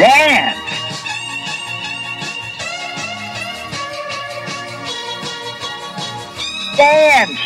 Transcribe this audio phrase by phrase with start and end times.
[0.00, 0.56] Dance!
[6.74, 7.38] Dance!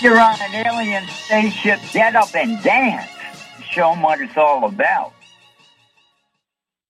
[0.00, 3.06] You're on an alien spaceship, get up and dance!
[3.70, 5.12] Show them what it's all about.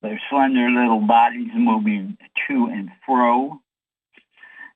[0.00, 3.60] Their slender little bodies moving to and fro.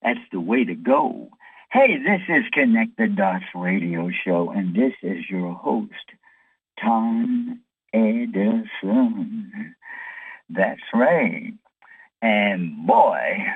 [0.03, 1.31] That's the way to go.
[1.71, 5.93] Hey, this is Connect the Dots radio show, and this is your host,
[6.81, 7.61] Tom
[7.93, 9.75] Edison.
[10.49, 11.53] That's right.
[12.23, 13.47] And boy,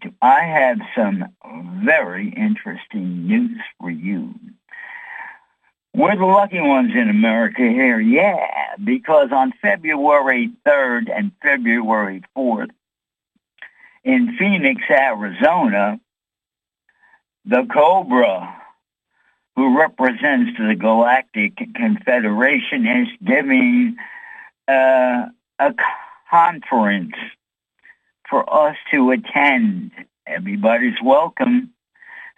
[0.00, 1.26] do I have some
[1.84, 4.34] very interesting news for you.
[5.94, 12.70] We're the lucky ones in America here, yeah, because on February 3rd and February 4th,
[14.02, 16.00] in Phoenix, Arizona,
[17.44, 18.60] the Cobra,
[19.56, 23.96] who represents the Galactic Confederation, is giving
[24.66, 25.26] uh,
[25.58, 25.74] a
[26.30, 27.14] conference
[28.28, 29.92] for us to attend.
[30.26, 31.70] Everybody's welcome.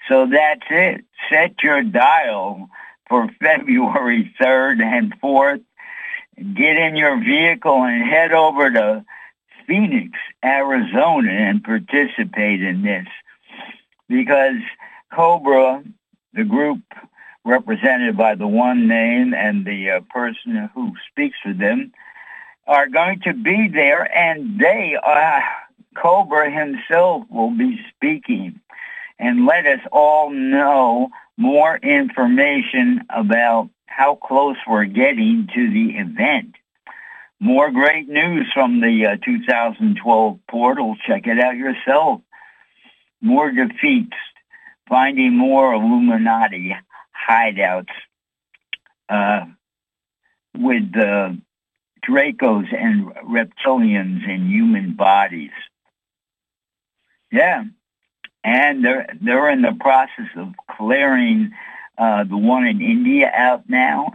[0.09, 1.05] So that's it.
[1.31, 2.69] Set your dial
[3.09, 5.65] for February 3rd and 4th.
[6.37, 9.05] Get in your vehicle and head over to
[9.67, 13.07] Phoenix, Arizona and participate in this
[14.09, 14.61] because
[15.13, 15.83] Cobra,
[16.33, 16.81] the group
[17.45, 21.93] represented by the one name and the uh, person who speaks for them,
[22.67, 25.41] are going to be there and they, uh,
[25.97, 28.61] Cobra himself will be speaking
[29.19, 36.57] and let us all know more information about how close we're getting to the event.
[37.39, 40.97] More great news from the uh, 2012 portal.
[41.07, 42.23] Check it out yourself.
[43.21, 44.17] More defeats.
[44.89, 46.77] Finding more Illuminati
[47.29, 47.89] hideouts
[49.09, 49.47] uh,
[50.57, 51.31] with uh,
[52.09, 55.51] Dracos and reptilians in human bodies.
[57.33, 57.65] Yeah,
[58.45, 61.53] and they're they're in the process of clearing
[61.99, 64.13] uh, the one in India out now,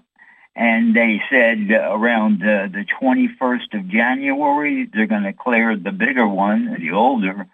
[0.56, 6.28] and they said around uh, the 21st of January they're going to clear the bigger
[6.28, 7.48] one, the older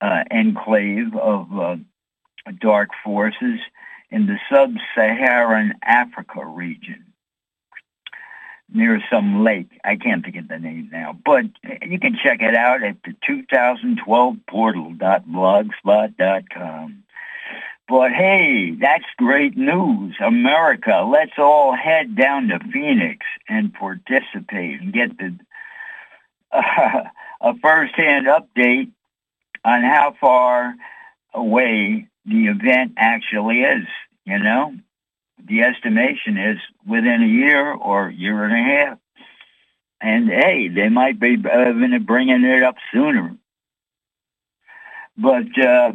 [0.00, 1.76] uh, enclave of uh,
[2.52, 3.60] dark forces
[4.10, 7.14] in the sub-Saharan Africa region
[8.72, 9.68] near some lake.
[9.84, 11.44] I can't think of the name now, but
[11.82, 17.04] you can check it out at the 2012 portal.blogspot.com.
[17.86, 20.16] But hey, that's great news.
[20.18, 25.38] America, let's all head down to Phoenix and participate and get the
[26.50, 27.04] uh,
[27.40, 28.90] a first-hand update
[29.64, 30.74] on how far
[31.34, 33.86] away the event actually is,
[34.24, 34.74] you know?
[35.46, 38.98] the estimation is within a year or year and a half.
[40.00, 43.36] And hey, they might be even bringing it up sooner.
[45.16, 45.92] But uh,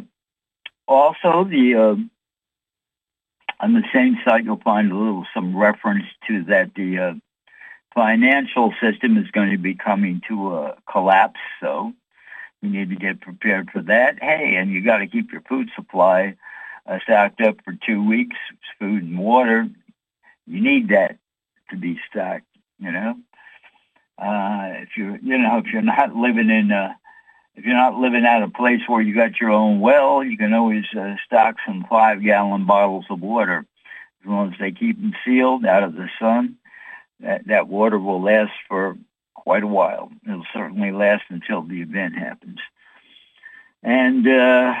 [0.88, 6.74] also the uh, on the same site you'll find a little some reference to that
[6.74, 7.14] the uh,
[7.94, 11.40] financial system is going to be coming to a collapse.
[11.60, 11.92] So
[12.62, 14.18] we need to get prepared for that.
[14.20, 16.36] Hey, and you got to keep your food supply
[16.86, 18.36] uh, stocked up for two weeks,
[18.78, 19.68] food and water.
[20.46, 21.18] You need that
[21.70, 22.46] to be stocked,
[22.78, 23.14] you know.
[24.18, 26.92] Uh, if you're, you know, if you're not living in, uh,
[27.54, 30.52] if you're not living at a place where you got your own well, you can
[30.52, 33.64] always uh, stock some five-gallon bottles of water.
[34.22, 36.56] As long as they keep them sealed out of the sun,
[37.20, 38.98] that that water will last for
[39.40, 40.10] quite a while.
[40.26, 42.58] It'll certainly last until the event happens.
[43.82, 44.74] And uh,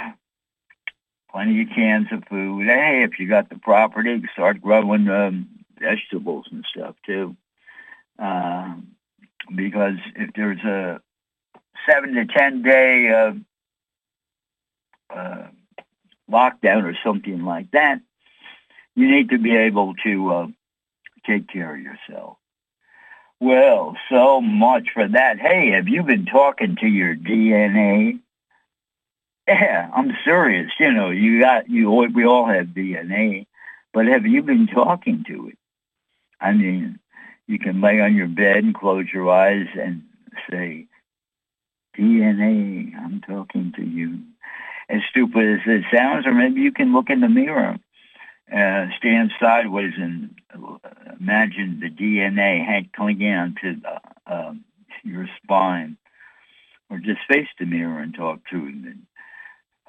[1.32, 2.66] plenty of cans of food.
[2.66, 5.48] Hey, if you got the property, start growing um,
[5.78, 7.36] vegetables and stuff too.
[8.18, 8.74] Uh,
[9.54, 11.00] because if there's a
[11.88, 13.32] seven to ten day uh,
[15.14, 15.46] uh,
[16.30, 18.00] lockdown or something like that,
[18.94, 20.46] you need to be able to uh,
[21.26, 22.36] take care of yourself.
[23.40, 25.38] Well, so much for that.
[25.40, 28.20] Hey, have you been talking to your DNA?
[29.48, 30.70] Yeah, I'm serious.
[30.78, 31.90] You know, you got you.
[31.90, 33.46] We all have DNA,
[33.94, 35.58] but have you been talking to it?
[36.38, 36.98] I mean,
[37.46, 40.02] you can lay on your bed and close your eyes and
[40.50, 40.86] say,
[41.98, 44.20] DNA, I'm talking to you.
[44.88, 47.78] As stupid as it sounds, or maybe you can look in the mirror,
[48.52, 50.34] uh, stand sideways and
[51.18, 54.54] imagine the DNA clinging onto the, uh,
[55.04, 55.96] your spine,
[56.88, 58.96] or just face the mirror and talk to it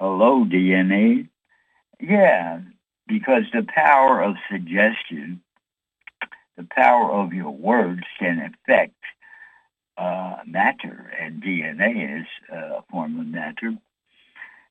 [0.02, 1.28] hello, DNA.
[2.00, 2.60] Yeah,
[3.06, 5.42] because the power of suggestion,
[6.56, 8.96] the power of your words can affect
[9.96, 13.76] uh, matter, and DNA is uh, a form of matter.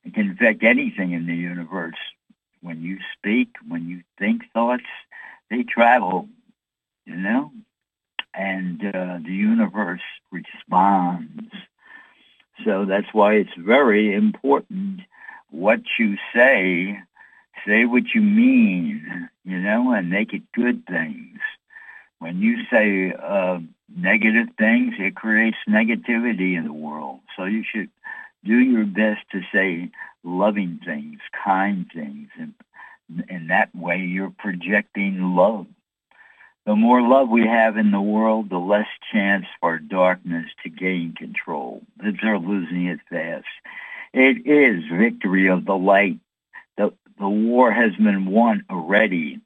[0.04, 1.96] It can affect anything in the universe.
[2.62, 4.84] When you speak, when you think thoughts,
[5.50, 6.28] they travel,
[7.04, 7.50] you know,
[8.32, 10.00] and uh, the universe
[10.30, 11.52] responds.
[12.64, 15.00] So that's why it's very important
[15.50, 17.00] what you say.
[17.66, 21.38] Say what you mean, you know, and make it good things.
[22.18, 23.58] When you say uh,
[23.94, 27.20] negative things, it creates negativity in the world.
[27.36, 27.90] So you should
[28.44, 29.90] do your best to say
[30.24, 32.54] loving things, kind things, and
[33.28, 35.66] in that way you're projecting love.
[36.64, 41.12] The more love we have in the world, the less chance for darkness to gain
[41.12, 41.82] control.
[41.96, 43.46] They're losing it fast.
[44.12, 46.20] It is victory of the light.
[46.76, 49.40] The, the war has been won already.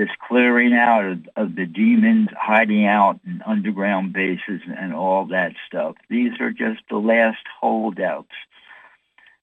[0.00, 5.52] This clearing out of, of the demons hiding out in underground bases and all that
[5.66, 5.96] stuff.
[6.08, 8.32] These are just the last holdouts.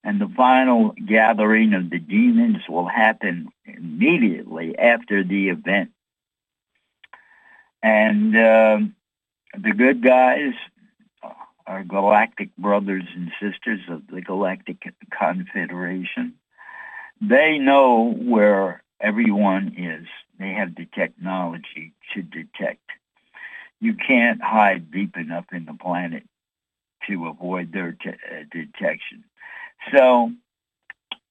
[0.03, 5.91] And the final gathering of the demons will happen immediately after the event
[7.83, 8.79] and uh,
[9.57, 10.53] the good guys
[11.65, 16.33] are galactic brothers and sisters of the Galactic Confederation.
[17.21, 20.07] They know where everyone is.
[20.39, 22.89] They have the technology to detect.
[23.79, 26.23] You can't hide deep enough in the planet
[27.07, 29.23] to avoid their uh, detection.
[29.95, 30.31] So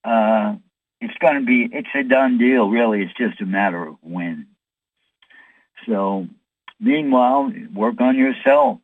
[0.05, 0.57] uh,
[1.01, 3.03] it's going to be, it's a done deal, really.
[3.03, 4.47] It's just a matter of when.
[5.87, 6.29] So
[6.81, 8.79] Meanwhile, work on yourself.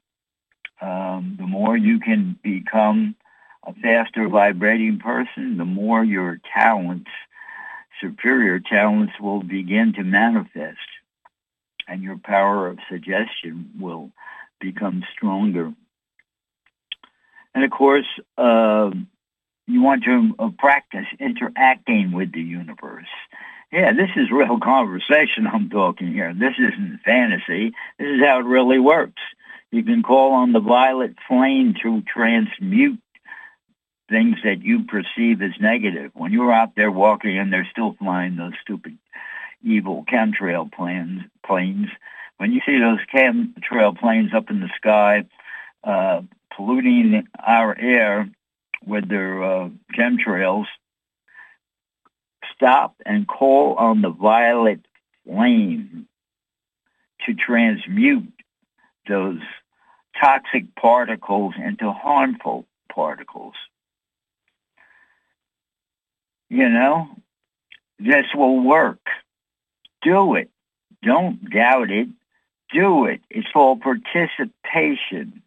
[0.81, 3.15] Um, the more you can become
[3.65, 7.11] a faster vibrating person, the more your talents,
[8.03, 10.79] superior talents will begin to manifest
[11.89, 14.11] and your power of suggestion will
[14.61, 15.73] become stronger.
[17.55, 18.07] And of course,
[18.39, 18.91] uh,
[19.67, 23.07] you want to uh, practice interacting with the universe.
[23.73, 26.35] Yeah, this is real conversation I'm talking here.
[26.35, 27.73] This isn't fantasy.
[27.99, 29.23] This is how it really works.
[29.71, 33.01] You can call on the violet flame to transmute
[34.13, 36.13] things that you perceive as negative.
[36.15, 38.99] When you're out there walking and they're still flying those stupid
[39.65, 41.89] evil chemtrail planes, planes,
[42.37, 45.25] when you see those chemtrail planes up in the sky
[45.83, 46.21] uh,
[46.55, 48.29] polluting our air
[48.85, 50.67] with their uh, chemtrails,
[52.55, 54.81] stop and call on the violet
[55.25, 56.07] flame
[57.25, 58.33] to transmute
[59.09, 59.41] those
[60.21, 63.55] toxic particles into harmful particles.
[66.53, 67.09] You know,
[67.99, 69.01] this will work.
[70.03, 70.51] Do it.
[71.03, 72.09] Don't doubt it.
[72.75, 73.23] Do it.
[73.31, 75.43] It's called participation.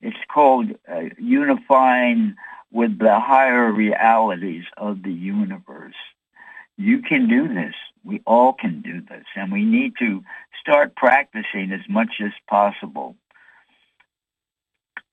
[0.00, 2.36] It's called uh, unifying
[2.70, 5.96] with the higher realities of the universe.
[6.76, 7.74] You can do this.
[8.04, 9.24] We all can do this.
[9.34, 10.22] And we need to
[10.60, 13.16] start practicing as much as possible.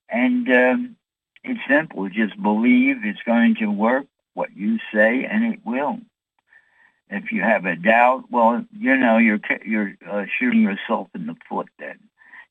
[0.07, 0.95] And um,
[1.43, 2.07] it's simple.
[2.10, 6.00] Just believe it's going to work, what you say, and it will.
[7.09, 11.35] If you have a doubt, well, you know, you're, you're uh, shooting yourself in the
[11.50, 12.00] foot then.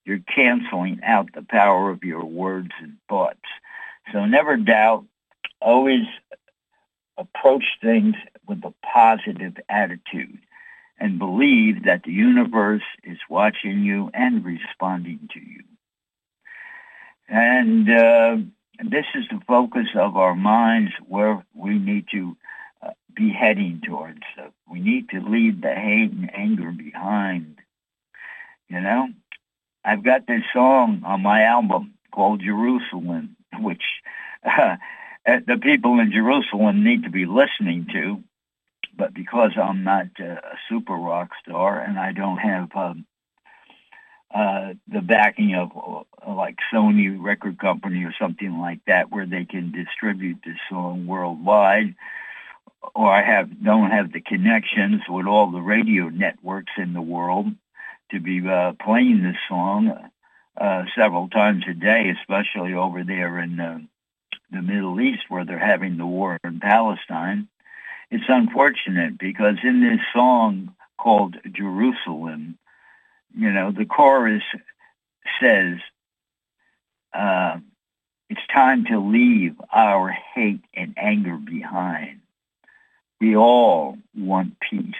[0.05, 3.41] You're canceling out the power of your words and thoughts.
[4.13, 5.05] So never doubt.
[5.61, 6.07] Always
[7.17, 10.39] approach things with a positive attitude
[10.99, 15.65] and believe that the universe is watching you and responding to you.
[17.29, 18.37] And uh,
[18.89, 22.37] this is the focus of our minds where we need to
[22.83, 24.21] uh, be heading towards.
[24.71, 27.59] We need to leave the hate and anger behind.
[28.69, 29.09] You know,
[29.85, 33.83] I've got this song on my album called Jerusalem, which
[34.45, 34.77] uh,
[35.27, 38.23] the people in Jerusalem need to be listening to
[39.01, 43.07] but because I'm not uh, a super rock star and I don't have um,
[44.33, 49.45] uh, the backing of uh, like Sony record company or something like that, where they
[49.45, 51.95] can distribute this song worldwide,
[52.95, 57.49] or I have don't have the connections with all the radio networks in the world
[58.11, 60.11] to be uh, playing this song
[60.57, 63.79] uh, several times a day, especially over there in uh,
[64.51, 67.49] the Middle East where they're having the war in Palestine.
[68.11, 72.59] It's unfortunate because in this song called Jerusalem,
[73.37, 74.43] you know, the chorus
[75.41, 75.79] says,
[77.13, 77.59] uh,
[78.29, 82.21] it's time to leave our hate and anger behind.
[83.21, 84.95] We all want peace.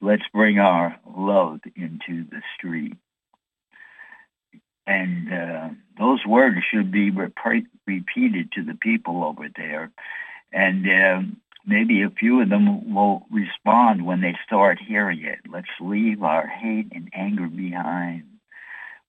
[0.00, 2.96] Let's bring our love into the street.
[4.86, 7.32] And uh, those words should be rep-
[7.86, 9.90] repeated to the people over there.
[10.52, 11.22] And uh,
[11.66, 15.40] maybe a few of them will respond when they start hearing it.
[15.50, 18.24] Let's leave our hate and anger behind.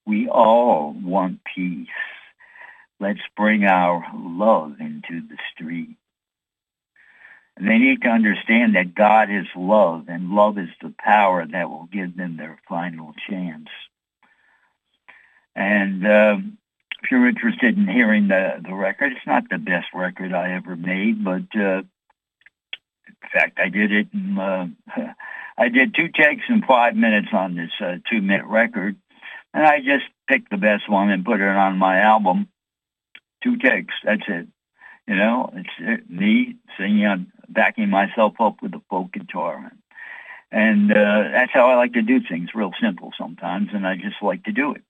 [0.05, 1.87] We all want peace.
[2.99, 5.97] Let's bring our love into the street.
[7.59, 11.87] They need to understand that God is love, and love is the power that will
[11.91, 13.69] give them their final chance.
[15.55, 16.57] And um,
[17.01, 20.75] if you're interested in hearing the, the record, it's not the best record I ever
[20.75, 21.83] made, but uh,
[23.25, 24.07] in fact, I did it.
[24.13, 24.67] In, uh,
[25.57, 28.97] I did two takes in five minutes on this uh, two-minute record,
[29.53, 32.49] and I just picked the best one and put it on my album.
[33.43, 33.93] Two takes.
[34.03, 34.47] That's it.
[35.07, 39.71] You know, it's it, me singing, on, backing myself up with a folk guitar,
[40.51, 42.49] and uh, that's how I like to do things.
[42.55, 44.81] Real simple sometimes, and I just like to do it.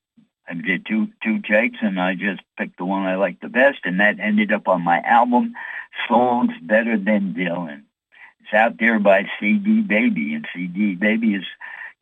[0.47, 3.79] I did two two takes, and I just picked the one I liked the best,
[3.83, 5.53] and that ended up on my album,
[6.07, 7.84] Songs Better Than Dylan.
[8.45, 11.45] It's out there by CD Baby, and CD Baby is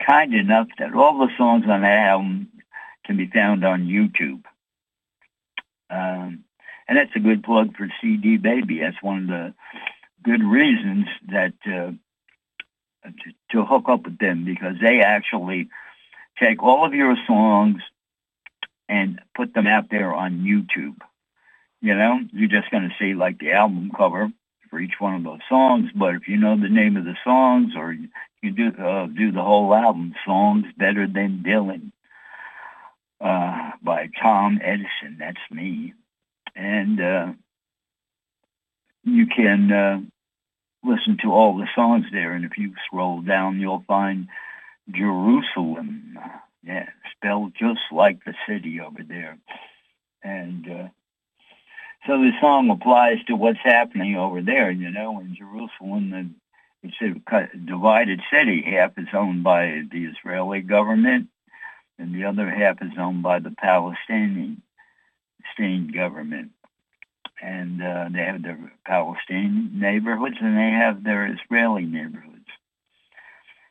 [0.05, 2.49] kind enough that all the songs on that album
[3.05, 4.43] can be found on YouTube.
[5.89, 6.43] Um,
[6.85, 8.79] and that's a good plug for CD Baby.
[8.79, 9.53] That's one of the
[10.21, 11.91] good reasons that uh,
[13.05, 15.69] to, to hook up with them because they actually
[16.41, 17.81] take all of your songs
[18.89, 20.97] and put them out there on YouTube.
[21.79, 24.29] You know, you're just going to see like the album cover
[24.73, 25.91] for each one of those songs.
[25.95, 29.43] But if you know the name of the songs, or you do uh, do the
[29.43, 31.91] whole album, songs better than Dylan
[33.21, 35.17] uh, by Tom Edison.
[35.19, 35.93] That's me,
[36.55, 37.33] and uh,
[39.03, 40.01] you can uh,
[40.83, 42.33] listen to all the songs there.
[42.33, 44.27] And if you scroll down, you'll find
[44.89, 46.17] Jerusalem.
[46.63, 49.37] Yeah, spelled just like the city over there.
[50.23, 50.87] And uh,
[52.05, 56.11] so the song applies to what's happening over there, you know, in Jerusalem.
[56.11, 56.29] The
[56.85, 58.61] it's a divided city.
[58.61, 61.29] Half is owned by the Israeli government,
[61.97, 64.61] and the other half is owned by the Palestinian
[65.93, 66.51] government.
[67.41, 72.33] And uh, they have their Palestinian neighborhoods, and they have their Israeli neighborhoods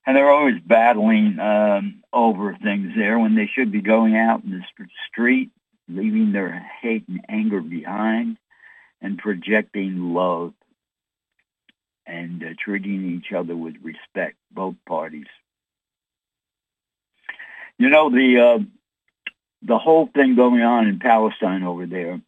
[0.06, 4.50] and they're always battling um, over things there when they should be going out in
[4.50, 4.62] the
[5.08, 5.50] street,
[5.88, 8.38] leaving their hate and anger behind,
[9.00, 10.54] and projecting love
[12.06, 15.26] and uh, treating each other with respect, both parties.
[17.78, 18.64] You know the uh,
[19.62, 22.20] the whole thing going on in Palestine over there.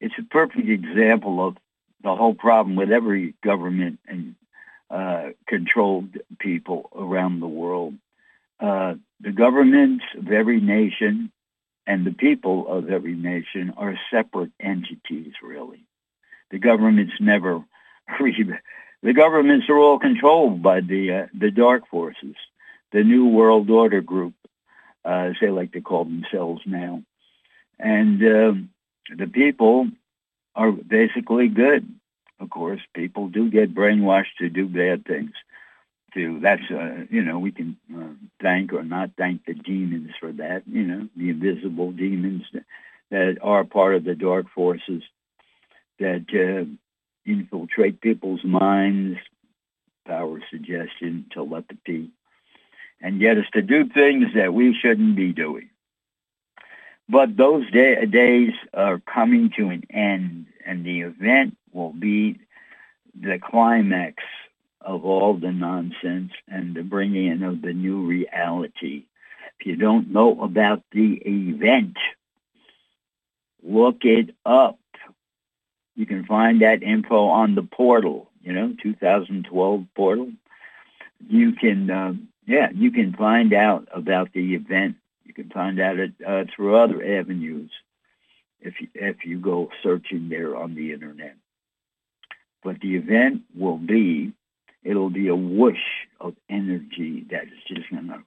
[0.00, 1.56] It's a perfect example of
[2.02, 4.34] the whole problem with every government and
[4.90, 7.94] uh, controlled people around the world.
[8.60, 11.32] Uh, the governments of every nation
[11.86, 15.84] and the people of every nation are separate entities, really.
[16.50, 17.64] The governments never,
[19.02, 22.36] the governments are all controlled by the uh, the dark forces,
[22.92, 24.34] the New World Order group,
[25.04, 27.02] uh, as they like to call themselves now,
[27.78, 28.70] and um,
[29.16, 29.88] the people
[30.54, 31.86] are basically good
[32.38, 35.32] of course, people do get brainwashed to do bad things.
[36.16, 40.32] To that's uh, you know we can uh, thank or not thank the demons for
[40.32, 40.62] that.
[40.66, 42.44] You know the invisible demons
[43.10, 45.02] that, are part of the dark forces
[45.98, 46.64] that uh,
[47.30, 49.18] infiltrate people's minds,
[50.06, 52.08] power suggestion, telepathy,
[53.02, 55.68] and get us to do things that we shouldn't be doing.
[57.10, 62.40] But those day- days are coming to an end, and the event will be
[63.14, 64.22] the climax
[64.86, 69.04] of all the nonsense and the bringing in of the new reality.
[69.58, 71.96] If you don't know about the event,
[73.62, 74.78] look it up.
[75.96, 80.30] You can find that info on the portal, you know, 2012 portal.
[81.28, 82.12] You can, uh,
[82.46, 84.96] yeah, you can find out about the event.
[85.24, 87.70] You can find out it uh, through other avenues
[88.60, 91.34] if you, if you go searching there on the internet.
[92.62, 94.32] But the event will be,
[94.86, 98.22] it'll be a whoosh of energy that is just going to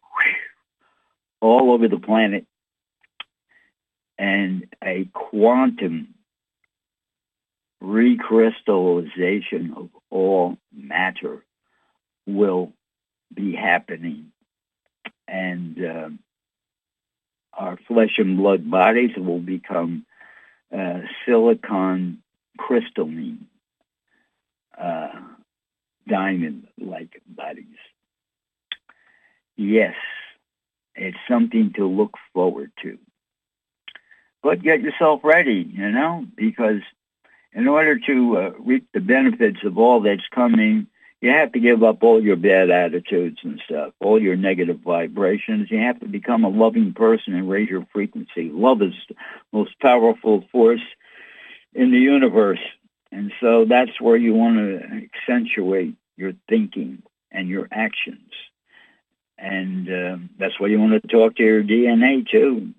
[1.41, 2.45] all over the planet
[4.17, 6.13] and a quantum
[7.81, 11.45] recrystallization of all matter
[12.27, 12.73] will
[13.33, 14.33] be happening.
[15.27, 16.09] And uh,
[17.53, 20.05] our flesh and blood bodies will become
[20.77, 22.21] uh, silicon
[22.57, 23.47] crystalline
[24.77, 25.21] uh,
[26.09, 27.65] diamond-like bodies.
[29.55, 29.95] Yes,
[30.95, 32.97] it's something to look forward to.
[34.41, 36.81] But get yourself ready, you know, because
[37.53, 40.87] in order to uh, reap the benefits of all that's coming,
[41.21, 45.69] you have to give up all your bad attitudes and stuff, all your negative vibrations.
[45.69, 48.49] You have to become a loving person and raise your frequency.
[48.49, 49.15] Love is the
[49.51, 50.81] most powerful force
[51.73, 52.61] in the universe.
[53.11, 57.01] And so that's where you want to accentuate your thinking
[57.31, 58.31] and your actions.
[59.37, 62.73] And uh, that's why you want to talk to your DNA too,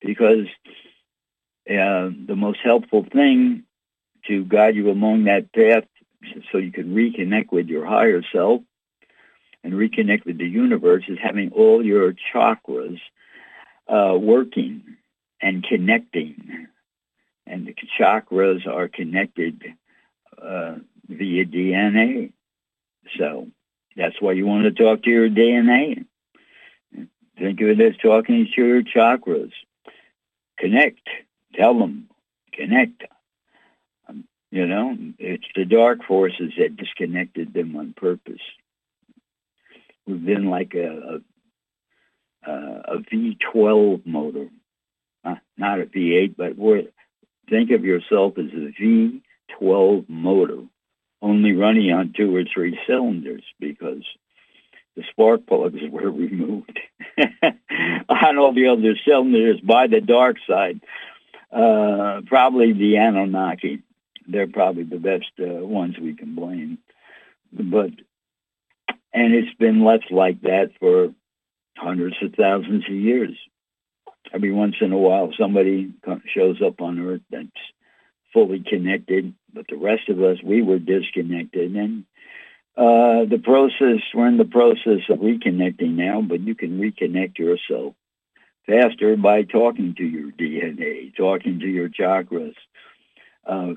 [0.00, 0.46] because
[1.68, 3.64] uh, the most helpful thing
[4.26, 5.84] to guide you along that path
[6.50, 8.62] so you can reconnect with your higher self
[9.62, 12.98] and reconnect with the universe is having all your chakras
[13.88, 14.82] uh, working
[15.40, 16.66] and connecting.
[17.46, 19.62] And the chakras are connected
[20.40, 20.76] uh,
[21.08, 22.32] via DNA.
[23.18, 23.48] So
[23.96, 26.04] that's why you want to talk to your DNA.
[27.38, 29.52] Think of it as talking to your chakras.
[30.58, 31.00] Connect.
[31.54, 32.08] Tell them.
[32.52, 33.02] Connect.
[34.08, 38.42] Um, you know, it's the dark forces that disconnected them on purpose.
[40.06, 41.20] We've been like a,
[42.46, 44.48] a, a V12 motor.
[45.24, 46.84] Uh, not a V8, but we're,
[47.50, 48.82] think of yourself as a
[49.60, 50.62] V12 motor
[51.22, 54.04] only running on two or three cylinders because
[54.96, 56.78] the spark plugs were removed
[58.08, 60.80] on all the other cylinders by the dark side.
[61.52, 63.82] Uh, probably the Anunnaki.
[64.26, 66.78] They're probably the best uh, ones we can blame.
[67.52, 67.90] But
[69.12, 71.12] and it's been left like that for
[71.76, 73.36] hundreds of thousands of years.
[74.32, 75.92] Every once in a while, somebody
[76.34, 77.48] shows up on Earth that's
[78.32, 81.74] fully connected, but the rest of us, we were disconnected.
[81.74, 82.04] And
[82.76, 87.94] uh, the process, we're in the process of reconnecting now, but you can reconnect yourself
[88.66, 92.54] faster by talking to your DNA, talking to your chakras.
[93.44, 93.74] Uh,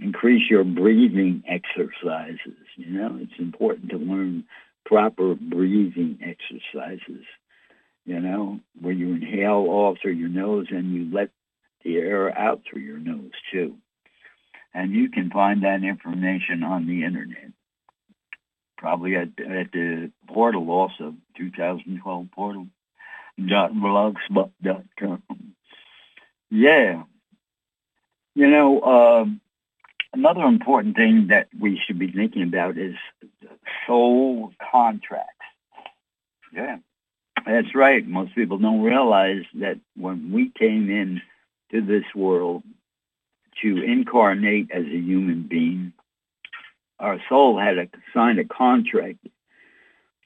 [0.00, 2.58] increase your breathing exercises.
[2.76, 4.44] You know, it's important to learn
[4.84, 7.24] proper breathing exercises.
[8.10, 11.30] You know, where you inhale all through your nose and you let
[11.84, 13.76] the air out through your nose too.
[14.74, 17.52] And you can find that information on the internet.
[18.76, 22.66] Probably at, at the portal also, 2012 portal
[23.46, 25.22] dot blogspot.com.
[26.50, 27.04] Yeah.
[28.34, 29.24] You know, uh,
[30.12, 32.96] another important thing that we should be thinking about is
[33.86, 35.28] soul contracts.
[36.52, 36.78] Yeah.
[37.46, 38.06] That's right.
[38.06, 41.22] Most people don't realize that when we came in
[41.72, 42.62] to this world
[43.62, 45.92] to incarnate as a human being,
[46.98, 49.18] our soul had to sign a contract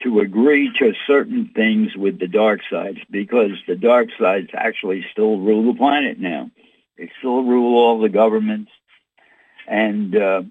[0.03, 5.39] to agree to certain things with the dark sides because the dark sides actually still
[5.39, 6.51] rule the planet now.
[6.99, 8.71] They still rule all the governments.
[9.67, 10.43] And uh,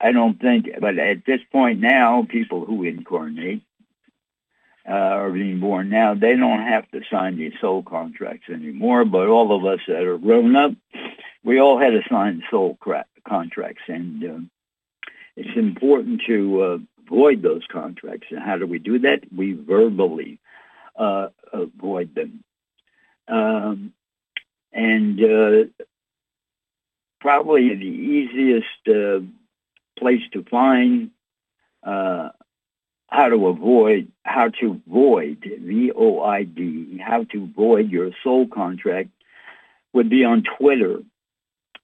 [0.00, 3.62] I don't think, but at this point now, people who incarnate
[4.88, 9.04] uh, are being born now, they don't have to sign these soul contracts anymore.
[9.04, 10.72] But all of us that are grown up,
[11.44, 13.82] we all had to sign soul cra- contracts.
[13.88, 14.38] And uh,
[15.36, 18.28] it's important to uh, avoid those contracts.
[18.30, 19.20] And how do we do that?
[19.34, 20.38] We verbally
[20.96, 22.42] uh, avoid them.
[23.28, 23.92] Um,
[24.72, 25.84] and uh,
[27.20, 29.20] probably the easiest uh,
[29.98, 31.10] place to find
[31.82, 32.30] uh,
[33.08, 39.08] how to avoid, how to void, V-O-I-D, how to void your soul contract
[39.94, 41.00] would be on Twitter.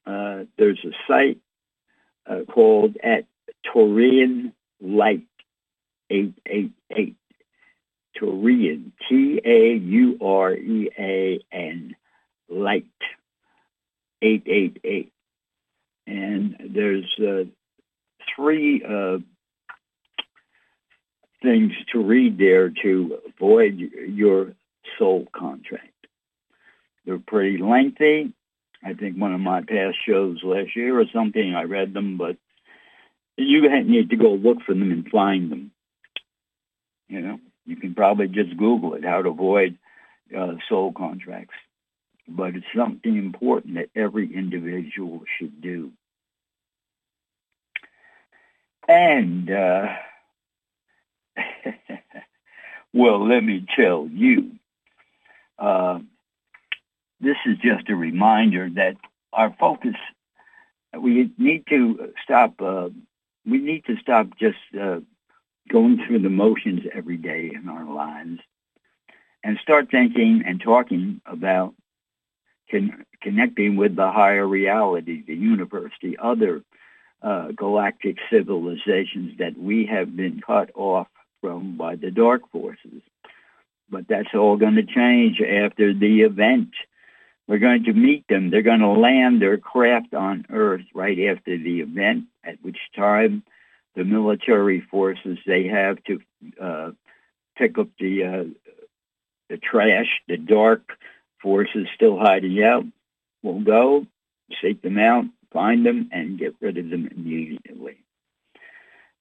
[0.06, 1.38] Uh, there's a site
[2.26, 3.24] uh, called at
[3.66, 5.26] Taurean Light
[6.10, 7.16] 888.
[8.20, 9.56] Taurean, T-A-U-R-E-A-N,
[12.48, 12.86] Light
[14.22, 15.12] 888.
[16.06, 17.44] And there's uh,
[18.36, 19.18] three uh,
[21.44, 24.54] things to read there to avoid your
[24.98, 25.92] soul contract.
[27.04, 28.32] They're pretty lengthy.
[28.82, 32.36] I think one of my past shows last year or something, I read them, but
[33.36, 35.70] you need to go look for them and find them.
[37.08, 39.78] You know, you can probably just Google it, how to avoid
[40.36, 41.54] uh, soul contracts.
[42.26, 45.92] But it's something important that every individual should do.
[48.88, 49.88] And uh,
[52.92, 54.52] well, let me tell you,
[55.58, 55.98] uh,
[57.20, 58.96] this is just a reminder that
[59.32, 59.94] our focus,
[60.98, 62.88] we need to stop uh,
[63.46, 65.00] we need to stop just uh,
[65.70, 68.40] going through the motions every day in our lives
[69.42, 71.74] and start thinking and talking about
[72.70, 76.62] con- connecting with the higher reality, the universe, the other
[77.22, 81.08] uh, galactic civilizations that we have been cut off
[81.44, 83.02] from by the dark forces.
[83.90, 86.70] But that's all going to change after the event.
[87.46, 88.48] We're going to meet them.
[88.48, 93.42] They're going to land their craft on Earth right after the event, at which time
[93.94, 96.20] the military forces they have to
[96.58, 96.90] uh,
[97.58, 98.44] pick up the uh,
[99.50, 100.92] the trash, the dark
[101.42, 102.84] forces still hiding out.
[103.42, 104.06] We'll go,
[104.62, 107.98] seek them out, find them, and get rid of them immediately.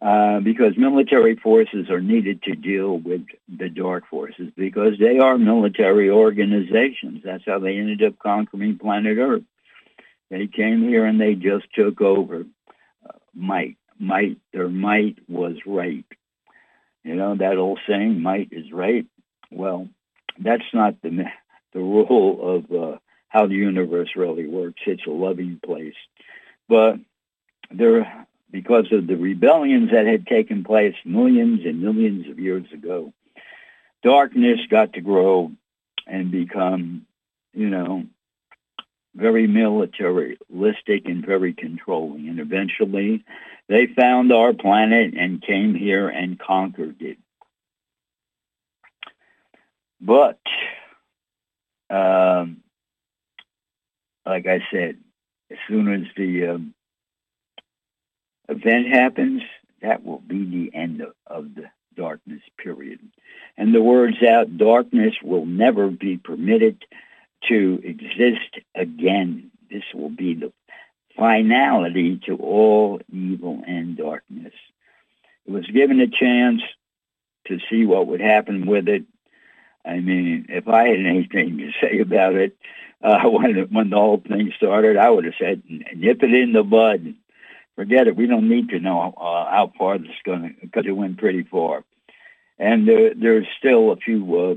[0.04, 5.38] Uh, because military forces are needed to deal with the dark forces because they are
[5.38, 7.22] military organizations.
[7.24, 9.44] That's how they ended up conquering planet Earth.
[10.30, 12.42] They came here and they just took over.
[13.08, 16.06] Uh, might, might, their might was right.
[17.06, 19.06] You know that old saying, "Might is right."
[19.52, 19.88] Well,
[20.38, 21.12] that's not the
[21.74, 22.98] the rule of uh,
[23.30, 24.82] how the universe really works.
[24.86, 25.96] It's a loving place,
[26.68, 26.96] but
[27.72, 33.12] there, because of the rebellions that had taken place millions and millions of years ago,
[34.04, 35.52] darkness got to grow
[36.06, 37.08] and become,
[37.54, 38.06] you know,
[39.16, 42.30] very militaristic and very controlling.
[42.30, 43.26] And eventually,
[43.68, 47.18] they found our planet and came here and conquered it.
[50.00, 50.40] But,
[51.90, 52.58] um,
[54.28, 54.98] like I said,
[55.50, 56.76] as soon as the um,
[58.50, 59.42] event happens,
[59.82, 63.00] that will be the end of, of the darkness period.
[63.58, 66.86] And the words out, darkness will never be permitted
[67.50, 69.52] to exist again.
[69.70, 70.52] This will be the
[71.18, 74.54] finality to all evil and darkness.
[75.46, 76.62] It was given a chance
[77.48, 79.04] to see what would happen with it.
[79.86, 82.56] I mean, if I had anything to say about it,
[83.04, 86.64] uh, when when the whole thing started, I would have said, "Nip it in the
[86.64, 87.16] bud.
[87.76, 88.16] Forget it.
[88.16, 91.44] We don't need to know uh, how far this is going because it went pretty
[91.44, 91.84] far."
[92.60, 94.56] And uh, there's still a few uh,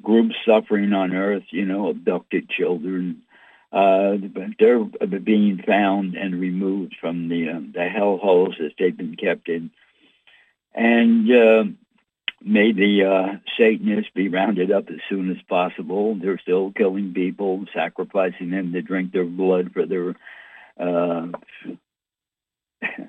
[0.00, 1.44] groups suffering on Earth.
[1.50, 3.22] You know, abducted children.
[3.72, 4.16] Uh,
[4.58, 4.84] they're
[5.20, 9.70] being found and removed from the uh, the hell holes that they've been kept in,
[10.72, 11.64] and uh,
[12.40, 16.14] may the uh, Satanists be rounded up as soon as possible.
[16.14, 20.14] They're still killing people, sacrificing them to drink their blood for their
[20.78, 21.28] uh,
[22.82, 23.08] uh,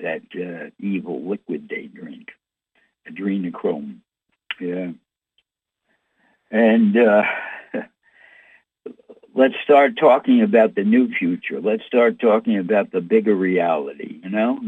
[0.00, 2.28] that uh, evil liquid they drink,
[3.10, 3.98] adrenochrome.
[4.60, 4.92] Yeah,
[6.50, 7.22] and uh,
[9.34, 11.60] let's start talking about the new future.
[11.60, 14.20] Let's start talking about the bigger reality.
[14.22, 14.60] You know,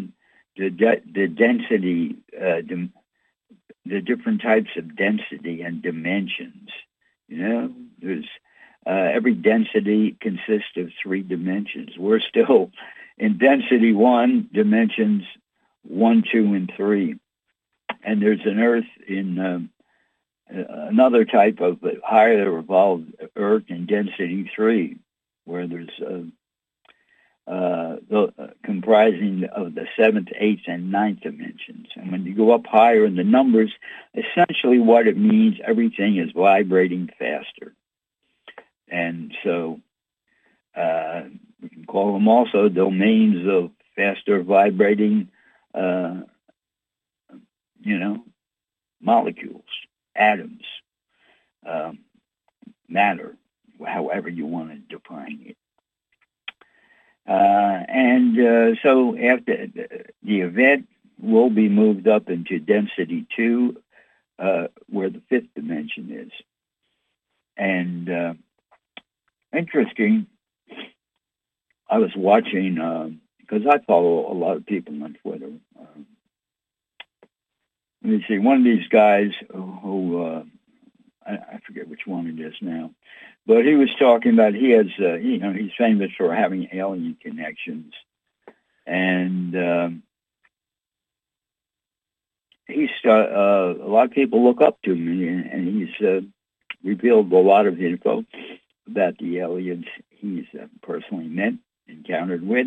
[0.57, 2.17] the de- the density.
[2.37, 2.63] Uh,
[3.87, 6.69] the different types of density and dimensions.
[7.29, 8.29] You know, there's
[8.87, 11.91] uh, every density consists of three dimensions.
[11.99, 12.71] We're still
[13.19, 15.25] in density one, dimensions
[15.83, 17.19] one, two, and three.
[18.03, 19.71] And there's an Earth in um,
[20.49, 24.99] another type of higher evolved Earth in density three,
[25.45, 26.23] where there's uh,
[27.51, 31.87] uh, the, uh, comprising of the seventh, eighth, and ninth dimensions.
[31.97, 33.73] And when you go up higher in the numbers,
[34.15, 37.75] essentially what it means, everything is vibrating faster.
[38.91, 39.81] And so
[40.77, 41.23] uh,
[41.63, 45.29] we can call them also domains of faster vibrating,
[45.75, 46.23] uh,
[47.81, 48.25] you know,
[49.01, 49.65] molecules,
[50.15, 50.63] atoms,
[51.67, 51.99] um,
[52.89, 53.37] matter,
[53.85, 55.57] however you want to define it.
[57.29, 59.67] Uh, and uh, so after
[60.23, 60.89] the event
[61.21, 63.77] will be moved up into density two,
[64.39, 66.33] uh, where the fifth dimension is.
[67.57, 68.35] And uh,
[69.57, 70.27] interesting,
[71.89, 72.75] I was watching,
[73.41, 75.51] because uh, I follow a lot of people on Twitter.
[75.79, 76.07] Um,
[78.03, 80.43] let me see, one of these guys who, uh,
[81.27, 82.91] I, I forget which one it is now,
[83.47, 87.17] but he was talking about he has, uh, you know, he's famous for having alien
[87.21, 87.93] connections,
[88.87, 90.03] and um,
[92.67, 96.21] he's uh, uh, a lot of people look up to him, and, and he's uh,
[96.85, 98.25] revealed a lot of info
[98.91, 100.47] about the aliens he's
[100.83, 101.55] personally met,
[101.87, 102.67] encountered with.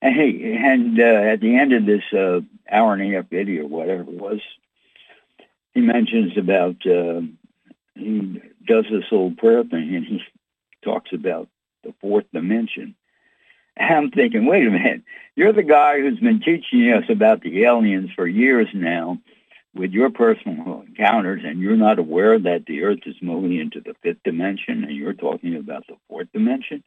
[0.00, 3.66] And, he, and uh, at the end of this uh, hour and a half video,
[3.66, 4.40] whatever it was,
[5.74, 7.20] he mentions about uh,
[7.94, 10.22] he does this old prayer thing and he
[10.82, 11.48] talks about
[11.82, 12.94] the fourth dimension.
[13.76, 15.02] I'm thinking, wait a minute,
[15.36, 19.18] you're the guy who's been teaching us about the aliens for years now
[19.74, 23.94] with your personal encounters, and you're not aware that the Earth is moving into the
[24.02, 26.82] fifth dimension, and you're talking about the fourth dimension.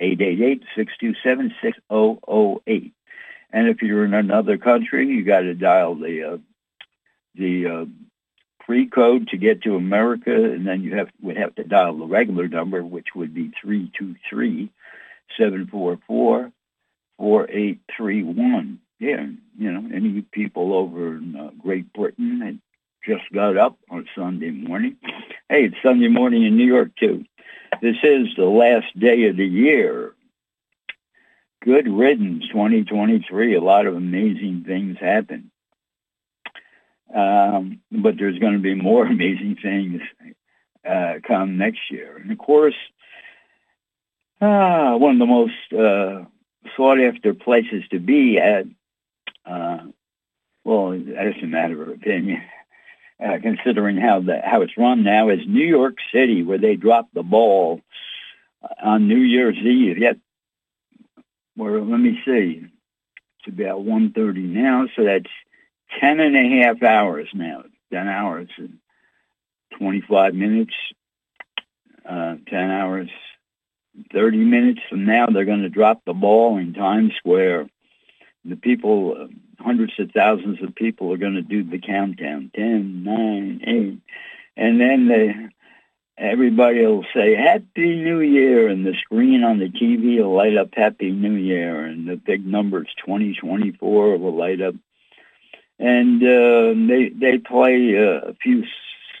[0.00, 2.92] 888-627-6008.
[3.52, 6.38] And if you're in another country, you got to dial the uh,
[7.34, 7.84] the uh,
[8.66, 12.06] free code to get to America, and then you have would have to dial the
[12.06, 14.70] regular number, which would be three two three
[15.38, 16.52] seven four four
[17.18, 18.78] four eight three one.
[18.98, 19.26] Yeah,
[19.58, 22.58] you know, any people over in uh, Great Britain that
[23.04, 24.96] just got up on Sunday morning.
[25.48, 27.24] Hey, it's Sunday morning in New York too.
[27.80, 30.14] This is the last day of the year
[31.64, 33.54] good riddance 2023.
[33.54, 35.50] A lot of amazing things happen.
[37.14, 40.00] Um, but there's going to be more amazing things
[40.88, 42.16] uh, come next year.
[42.16, 42.74] And of course,
[44.42, 46.24] uh, one of the most uh,
[46.76, 48.66] sought after places to be at,
[49.46, 49.78] uh,
[50.64, 52.42] well, that's a matter of opinion.
[53.22, 57.14] Uh, considering how the how it's run now, is New York City, where they dropped
[57.14, 57.80] the ball
[58.82, 59.98] on New Year's Eve.
[59.98, 60.16] Yet
[61.56, 62.64] well, let me see.
[62.64, 65.30] It's about 1.30 now, so that's
[66.00, 67.64] 10 and a half hours now.
[67.92, 68.78] 10 hours and
[69.78, 70.72] 25 minutes,
[72.08, 73.10] uh, 10 hours,
[74.12, 77.68] 30 minutes from now, they're going to drop the ball in Times Square.
[78.44, 79.28] The people,
[79.58, 82.50] hundreds of thousands of people are going to do the countdown.
[82.54, 83.98] 10, 9, 8.
[84.56, 85.34] And then they
[86.18, 90.68] everybody will say Happy New Year, and the screen on the TV will light up
[90.72, 94.74] Happy New Year, and the big numbers 2024 will light up.
[95.78, 98.64] And uh, they they play uh, a few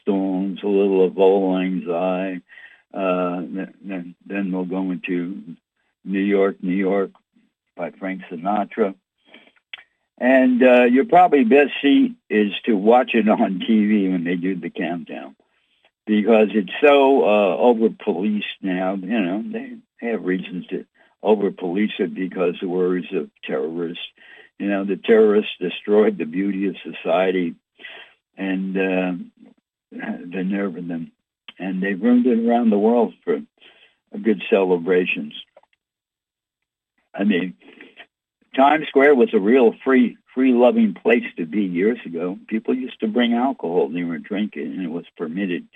[0.00, 2.42] stones, a little of Lang Syne.
[2.92, 3.42] Uh,
[3.82, 5.56] then then they'll go into
[6.04, 7.10] New York, New York
[7.76, 8.94] by Frank Sinatra.
[10.18, 14.54] And uh, your probably best seat is to watch it on TV when they do
[14.54, 15.36] the countdown
[16.06, 18.94] because it's so uh, over policed now.
[18.94, 19.76] You know, they
[20.06, 20.84] have reasons to
[21.22, 24.04] over police it because of worries of terrorists.
[24.58, 27.54] You know, the terrorists destroyed the beauty of society
[28.36, 29.12] and uh,
[29.90, 31.12] the nerve of them.
[31.62, 33.40] And they've ruined it around the world for
[34.20, 35.34] good celebrations.
[37.14, 37.54] I mean,
[38.56, 42.38] Times Square was a real free, free-loving place to be years ago.
[42.48, 45.68] People used to bring alcohol; they were drinking, and it was permitted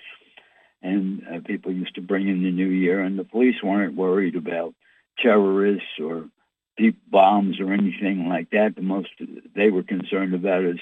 [0.81, 4.35] and uh, people used to bring in the new year, and the police weren't worried
[4.35, 4.73] about
[5.19, 6.29] terrorists or
[6.77, 8.75] deep bombs or anything like that.
[8.75, 9.09] The most
[9.55, 10.79] they were concerned about is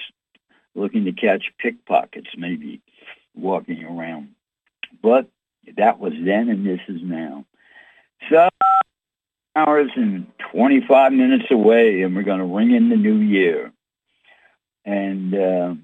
[0.74, 2.82] looking to catch pickpockets, maybe
[3.34, 4.35] walking around.
[5.02, 5.28] But
[5.76, 7.44] that was then, and this is now.
[8.30, 8.48] So
[9.54, 13.72] hours and 25 minutes away, and we're going to ring in the new year.
[14.84, 15.74] And uh,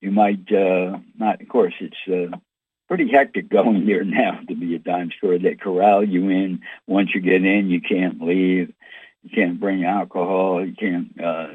[0.00, 1.40] you might uh, not.
[1.40, 2.36] Of course, it's uh,
[2.88, 5.38] pretty hectic going there now to be a dime store.
[5.38, 6.60] They corral you in.
[6.86, 8.72] Once you get in, you can't leave.
[9.22, 10.64] You can't bring alcohol.
[10.64, 11.48] You can't uh,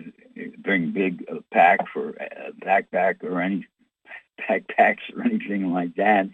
[0.58, 3.68] bring big uh, pack for uh, backpack or any
[4.40, 6.30] backpacks or anything like that.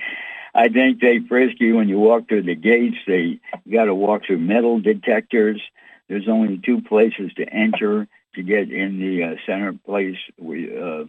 [0.54, 2.98] I think they frisk you when you walk through the gates.
[3.06, 5.62] They you got to walk through metal detectors.
[6.08, 10.18] There's only two places to enter to get in the uh, center place.
[10.38, 11.06] We uh,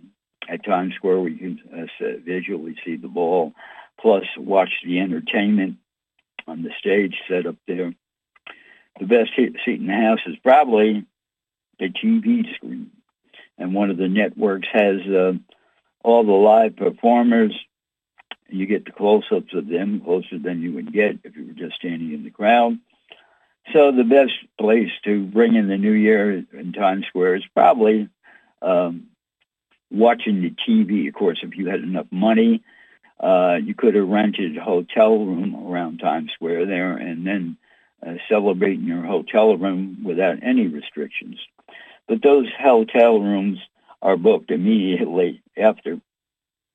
[0.48, 3.52] at Times Square where you can uh, visually see the ball,
[4.00, 5.76] plus watch the entertainment
[6.46, 7.92] on the stage set up there.
[8.98, 11.06] The best seat in the house is probably
[11.78, 12.90] the TV screen.
[13.56, 15.32] And one of the networks has uh,
[16.02, 17.52] all the live performers.
[18.48, 21.76] You get the close-ups of them, closer than you would get if you were just
[21.76, 22.78] standing in the crowd.
[23.72, 28.08] So the best place to bring in the new year in Times Square is probably
[28.62, 29.06] um,
[29.90, 31.06] watching the TV.
[31.08, 32.62] Of course, if you had enough money,
[33.20, 37.56] uh, you could have rented a hotel room around Times Square there and then
[38.04, 41.38] uh, celebrate in your hotel room without any restrictions.
[42.08, 43.58] But those hotel rooms
[44.02, 46.00] are booked immediately after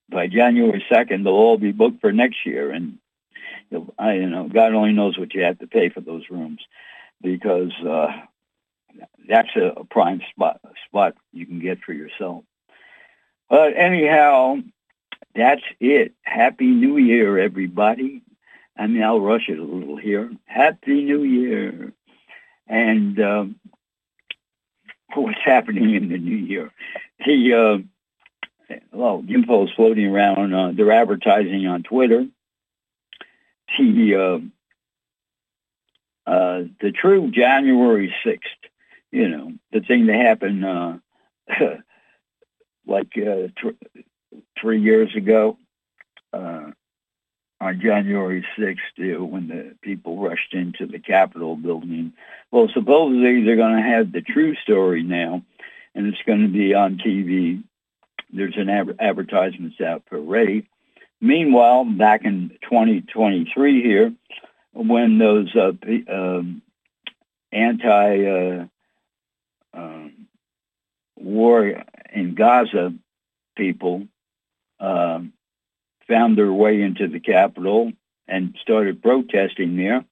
[0.10, 2.72] by January 2nd, they'll all be booked for next year.
[2.72, 3.00] And,
[3.98, 6.62] I, you know, God only knows what you have to pay for those rooms
[7.22, 8.08] because uh,
[9.28, 12.44] that's a, a prime spot, spot you can get for yourself.
[13.50, 14.58] But anyhow,
[15.36, 16.14] that's it.
[16.22, 18.22] Happy New Year, everybody.
[18.78, 20.32] I mean, I'll rush it a little here.
[20.46, 21.94] Happy New Year.
[22.68, 23.20] And
[25.14, 26.72] um, what's happening in the new year?
[27.26, 30.54] The uh, well, info is floating around.
[30.54, 32.26] Uh, they're advertising on Twitter.
[33.78, 34.16] The
[36.28, 38.50] uh, uh, the true January sixth.
[39.12, 40.98] You know, the thing that happened uh,
[42.88, 44.06] like uh, th-
[44.60, 45.58] three years ago
[46.34, 46.72] uh,
[47.62, 52.14] on January 6th uh, when the people rushed into the Capitol building.
[52.52, 55.44] Well, supposedly they're going to have the true story now,
[55.94, 57.64] and it's going to be on TV.
[58.32, 60.68] There's an ad- advertisement out for Ray.
[61.22, 64.14] Meanwhile, back in 2023 here,
[64.74, 65.72] when those uh,
[66.10, 66.62] um,
[67.52, 68.66] anti uh,
[69.74, 70.28] um,
[71.16, 72.94] war in Gaza
[73.56, 74.08] people
[74.80, 75.34] um,
[76.08, 77.92] found their way into the Capitol
[78.28, 80.04] and started protesting there.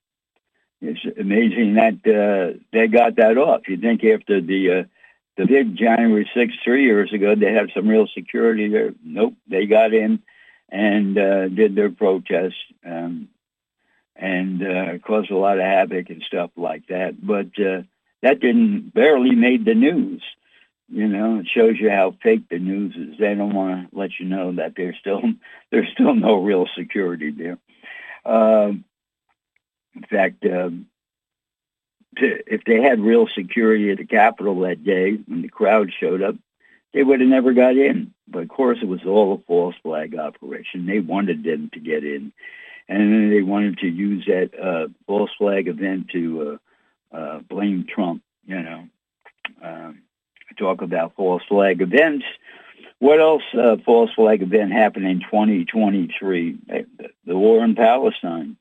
[0.82, 3.67] It's amazing that uh, they got that off.
[3.67, 4.84] You think after the uh,
[5.38, 8.93] the big January 6th three years ago, they had some real security there.
[9.03, 10.21] Nope, they got in
[10.69, 13.29] and uh, did their protest um,
[14.15, 17.15] and uh, caused a lot of havoc and stuff like that.
[17.19, 17.84] But uh,
[18.21, 20.21] that didn't barely made the news.
[20.89, 23.17] You know, it shows you how fake the news is.
[23.17, 25.22] They don't want to let you know that there's still
[25.72, 27.58] there's still no real security there.
[28.26, 28.74] Uh,
[29.96, 30.69] in fact, uh,
[32.15, 36.36] if they had real security at the Capitol that day when the crowd showed up,
[36.93, 38.13] they would have never got in.
[38.28, 40.86] But of course, it was all a false flag operation.
[40.86, 42.32] They wanted them to get in,
[42.88, 46.60] and then they wanted to use that uh, false flag event to
[47.13, 48.22] uh, uh, blame Trump.
[48.46, 48.88] You know.
[49.62, 50.02] Um,
[50.58, 52.26] talk about false flag events.
[53.00, 56.58] What else uh, false flag event happened in 2023?
[57.26, 58.58] The war in Palestine.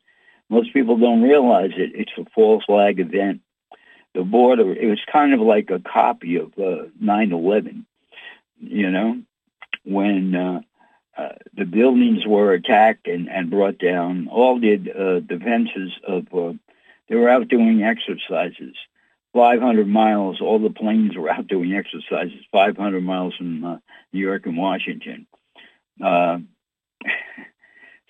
[0.49, 1.93] Most people don't realize it.
[1.95, 3.41] It's a false flag event.
[4.15, 7.85] The border, it was kind of like a copy of uh, 9-11,
[8.61, 9.23] you know,
[9.85, 10.61] when uh,
[11.17, 16.53] uh, the buildings were attacked and, and brought down, all the uh, defenses of, uh,
[17.09, 18.77] they were out doing exercises
[19.35, 20.41] 500 miles.
[20.41, 23.77] All the planes were out doing exercises 500 miles from uh,
[24.13, 25.27] New York and Washington.
[26.03, 26.39] Uh,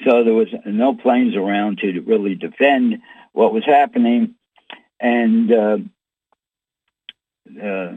[0.04, 4.34] so there was no planes around to really defend what was happening.
[5.00, 5.78] And uh,
[7.60, 7.92] uh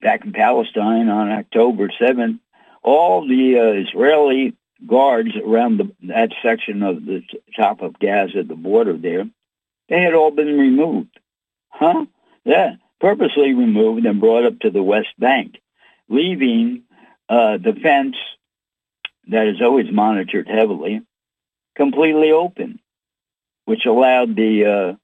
[0.00, 2.40] back in Palestine on October 7th,
[2.82, 7.22] all the uh, Israeli guards around the, that section of the
[7.56, 9.24] top of Gaza, the border there,
[9.88, 11.18] they had all been removed.
[11.68, 12.06] Huh?
[12.44, 15.56] Yeah, purposely removed and brought up to the West Bank,
[16.08, 16.82] leaving
[17.28, 18.16] uh, the fence
[19.28, 21.02] that is always monitored heavily
[21.74, 22.80] completely open,
[23.64, 24.96] which allowed the uh,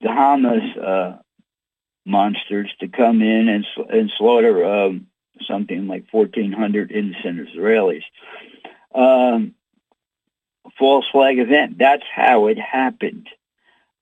[0.00, 1.18] the Hamas uh,
[2.04, 5.06] monsters to come in and, and slaughter um,
[5.46, 8.02] something like 1,400 innocent Israelis.
[8.94, 9.54] Um,
[10.78, 11.78] false flag event.
[11.78, 13.28] That's how it happened.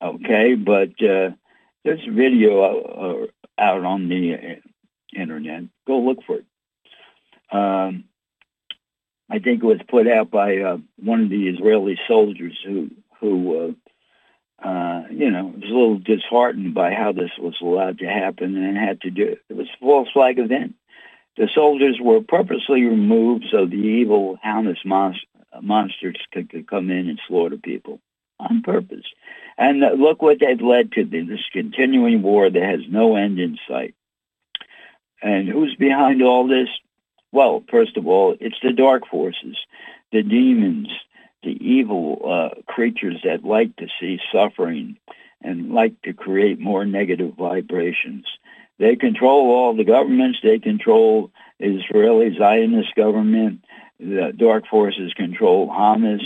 [0.03, 1.31] Okay, but uh,
[1.85, 3.27] there's a video uh,
[3.63, 5.65] out on the uh, internet.
[5.87, 6.47] Go look for it.
[7.53, 8.05] Um,
[9.31, 13.75] I think it was put out by uh, one of the Israeli soldiers who, who
[14.63, 18.57] uh, uh, you know, was a little disheartened by how this was allowed to happen
[18.57, 19.43] and had to do it.
[19.49, 20.75] It was a false flag event.
[21.37, 24.79] The soldiers were purposely removed so the evil Hamas
[25.61, 28.01] monsters could, could come in and slaughter people
[28.49, 29.05] on purpose.
[29.57, 33.95] And look what they've led to, this continuing war that has no end in sight.
[35.23, 36.69] And who's behind all this?
[37.33, 39.57] Well, first of all, it's the dark forces,
[40.13, 40.89] the demons,
[41.43, 44.97] the evil uh, creatures that like to see suffering
[45.43, 48.27] and like to create more negative vibrations.
[48.79, 50.39] They control all the governments.
[50.43, 53.65] They control Israeli Zionist government.
[54.01, 56.23] The dark forces control Hamas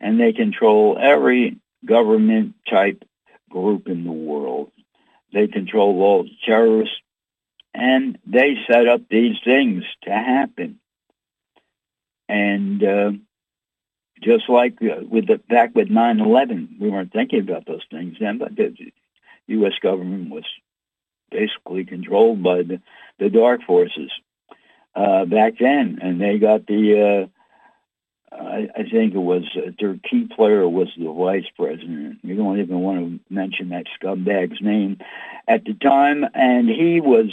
[0.00, 3.04] and they control every government type
[3.50, 4.70] group in the world.
[5.32, 6.96] They control all the terrorists,
[7.74, 10.80] and they set up these things to happen.
[12.28, 13.10] And uh,
[14.22, 18.38] just like uh, with the back with 9/11, we weren't thinking about those things then,
[18.38, 18.74] but the
[19.48, 19.74] U.S.
[19.82, 20.44] government was
[21.30, 22.80] basically controlled by the,
[23.18, 24.10] the dark forces
[24.94, 27.37] uh, back then, and they got the uh,
[28.30, 32.18] I, I think it was uh, their key player was the vice president.
[32.22, 34.98] We don't even want to mention that scumbag's name
[35.46, 37.32] at the time, and he was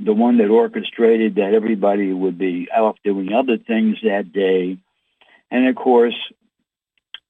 [0.00, 4.78] the one that orchestrated that everybody would be off doing other things that day.
[5.50, 6.16] And of course,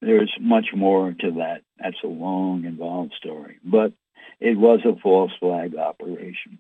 [0.00, 1.62] there's much more to that.
[1.78, 3.92] That's a long, involved story, but
[4.40, 6.58] it was a false flag operation.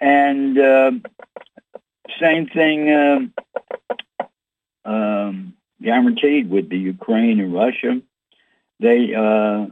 [0.00, 0.92] And uh,
[2.20, 2.90] same thing.
[2.90, 3.20] Uh,
[4.84, 8.00] um, guaranteed with the Ukraine and Russia.
[8.80, 9.66] They, uh,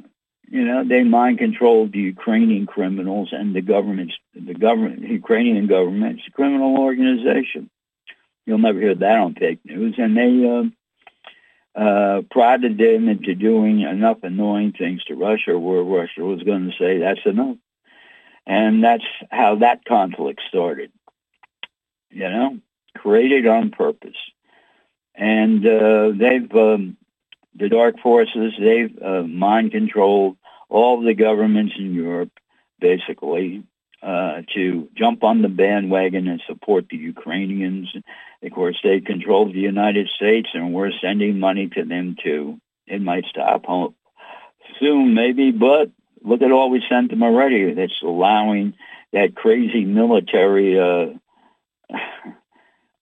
[0.49, 6.23] you know, they mind controlled the Ukrainian criminals and the government's, the government, Ukrainian government's
[6.33, 7.71] criminal organization.
[8.47, 9.95] You'll never hear that on fake news.
[9.99, 10.73] And they
[11.77, 16.71] uh, uh, prodded them into doing enough annoying things to Russia where Russia was going
[16.71, 17.57] to say, that's enough.
[18.47, 20.91] And that's how that conflict started,
[22.11, 22.59] you know,
[22.97, 24.17] created on purpose
[25.15, 26.97] and uh, they've um,
[27.55, 30.37] the dark forces they've uh, mind controlled
[30.69, 32.31] all the governments in Europe
[32.81, 33.65] basically
[34.03, 37.95] uh, to jump on the bandwagon and support the Ukrainians.
[38.43, 42.59] Of course, they control the United States, and we're sending money to them too.
[42.87, 43.67] It might stop
[44.79, 45.91] soon, maybe, but
[46.23, 47.75] look at all we sent them already.
[47.75, 48.75] That's allowing
[49.13, 51.07] that crazy military uh,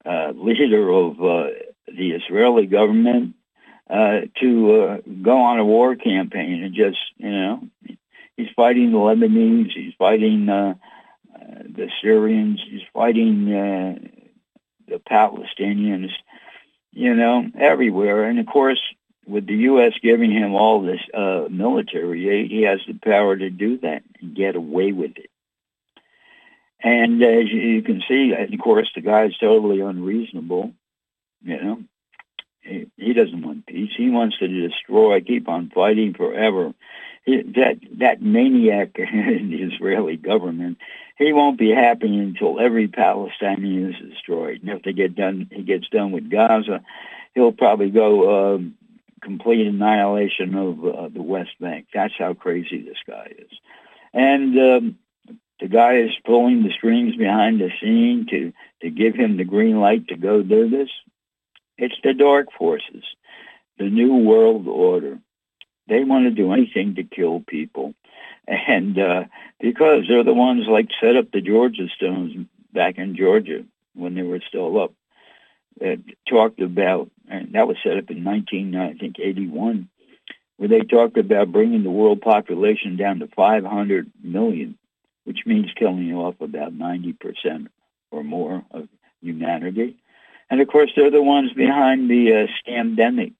[0.04, 1.48] uh, leader of uh,
[1.96, 3.34] the Israeli government
[3.88, 7.68] uh, to uh, go on a war campaign and just, you know,
[8.36, 10.74] he's fighting the Lebanese, he's fighting uh,
[11.34, 13.98] uh, the Syrians, he's fighting uh,
[14.86, 16.10] the Palestinians,
[16.92, 18.24] you know, everywhere.
[18.24, 18.80] And of course,
[19.26, 19.92] with the U.S.
[20.02, 24.34] giving him all this uh, military aid, he has the power to do that and
[24.34, 25.30] get away with it.
[26.80, 30.72] And as you can see, of course, the guy's totally unreasonable.
[31.42, 31.82] You know,
[32.60, 33.90] he, he doesn't want peace.
[33.96, 36.74] He wants to destroy, keep on fighting forever.
[37.24, 40.78] He, that that maniac in the Israeli government,
[41.16, 44.62] he won't be happy until every Palestinian is destroyed.
[44.62, 46.82] And if they get done, he gets done with Gaza,
[47.34, 48.58] he'll probably go uh,
[49.20, 51.88] complete annihilation of uh, the West Bank.
[51.92, 53.50] That's how crazy this guy is.
[54.12, 54.98] And um,
[55.60, 59.80] the guy is pulling the strings behind the scene to to give him the green
[59.80, 60.88] light to go do this.
[61.78, 63.04] It's the dark forces,
[63.78, 65.18] the new world order.
[65.88, 67.94] They want to do anything to kill people.
[68.46, 69.24] And uh,
[69.60, 73.64] because they're the ones like set up the Georgia Stones back in Georgia
[73.94, 74.92] when they were still up,
[75.80, 79.88] that talked about, and that was set up in 19, I think, 81,
[80.56, 84.76] where they talked about bringing the world population down to 500 million,
[85.24, 87.68] which means killing off about 90%
[88.10, 88.88] or more of
[89.20, 89.96] humanity.
[90.50, 93.34] And of course, they're the ones behind the uh, scamdemic,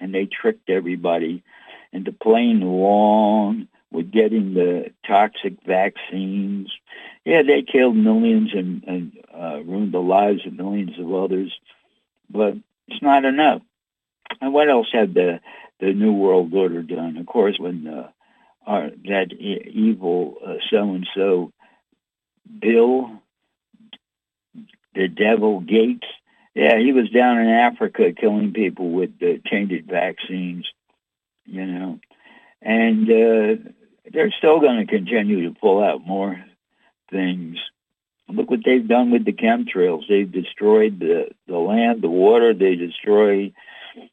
[0.00, 1.42] and they tricked everybody
[1.92, 6.70] into playing along with getting the toxic vaccines.
[7.24, 11.52] Yeah, they killed millions and, and uh, ruined the lives of millions of others,
[12.28, 12.54] but
[12.88, 13.62] it's not enough.
[14.40, 15.40] And what else had the
[15.80, 17.16] the New World Order done?
[17.16, 18.10] Of course, when uh,
[18.66, 20.36] our, that e- evil
[20.70, 21.52] so and so
[22.60, 23.10] Bill,
[24.94, 26.06] the devil Gates,
[26.54, 30.66] yeah, he was down in Africa killing people with the tainted vaccines,
[31.46, 32.00] you know.
[32.62, 33.70] And uh,
[34.12, 36.42] they're still going to continue to pull out more
[37.10, 37.58] things.
[38.28, 40.08] Look what they've done with the chemtrails.
[40.08, 42.54] They've destroyed the, the land, the water.
[42.54, 43.52] They destroy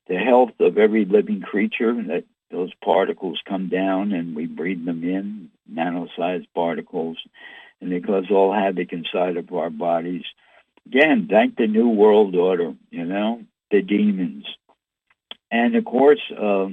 [0.08, 1.94] the health of every living creature.
[1.94, 7.18] That those particles come down and we breathe them in, nano-sized particles,
[7.82, 10.24] and they cause all havoc inside of our bodies.
[10.88, 14.46] Again, thank the New World Order, you know, the demons.
[15.52, 16.68] And of course, uh,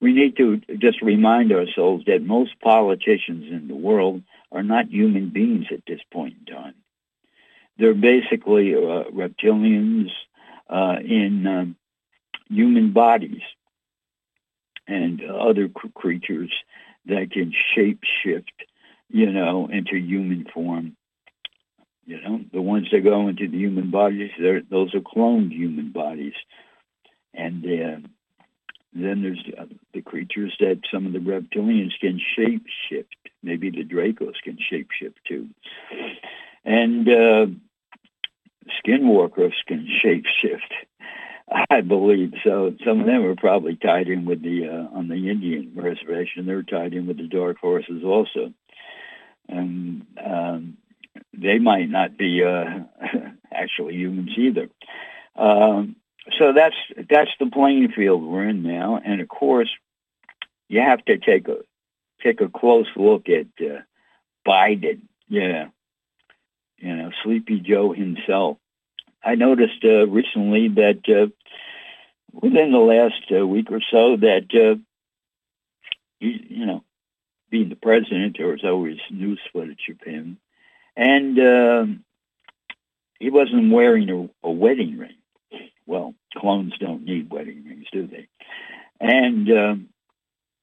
[0.00, 5.30] we need to just remind ourselves that most politicians in the world are not human
[5.30, 6.74] beings at this point in time.
[7.78, 10.10] They're basically uh, reptilians
[10.68, 11.76] uh, in um,
[12.50, 13.42] human bodies
[14.88, 16.52] and other cr- creatures
[17.06, 18.64] that can shape shift,
[19.08, 20.96] you know, into human form.
[22.06, 26.34] You know, the ones that go into the human bodies, those are cloned human bodies.
[27.32, 28.08] And uh,
[28.92, 33.14] then there's the, uh, the creatures that some of the reptilians can shape shift.
[33.42, 35.48] Maybe the Dracos can shape shift too.
[36.64, 37.46] And uh,
[38.84, 40.74] skinwalkers can shape shift.
[41.70, 42.74] I believe so.
[42.84, 46.46] Some of them are probably tied in with the uh, on the Indian reservation.
[46.46, 48.52] They're tied in with the dark forces also.
[49.48, 50.76] And um,
[51.32, 52.80] they might not be uh,
[53.52, 54.68] actually humans either.
[55.36, 55.96] Um,
[56.38, 56.76] so that's
[57.10, 59.70] that's the playing field we're in now, and of course,
[60.68, 61.58] you have to take a
[62.22, 63.80] take a close look at uh,
[64.46, 65.02] Biden.
[65.28, 65.68] Yeah,
[66.78, 68.58] you know, Sleepy Joe himself.
[69.24, 71.28] I noticed uh, recently that uh,
[72.32, 74.78] within the last uh, week or so that uh,
[76.20, 76.84] you, you know,
[77.50, 80.38] being the president, there was always news footage of him,
[80.96, 82.04] and um,
[83.18, 85.16] he wasn't wearing a, a wedding ring.
[85.86, 88.28] Well, clones don't need wedding rings, do they?
[89.00, 89.88] And um,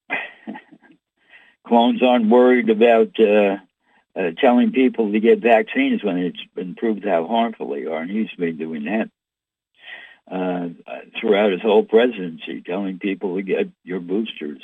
[1.67, 3.57] clones aren't worried about uh,
[4.15, 8.11] uh, telling people to get vaccines when it's been proved how harmful they are, and
[8.11, 9.09] he's been doing that
[10.31, 10.69] uh,
[11.19, 14.61] throughout his whole presidency, telling people to get your boosters.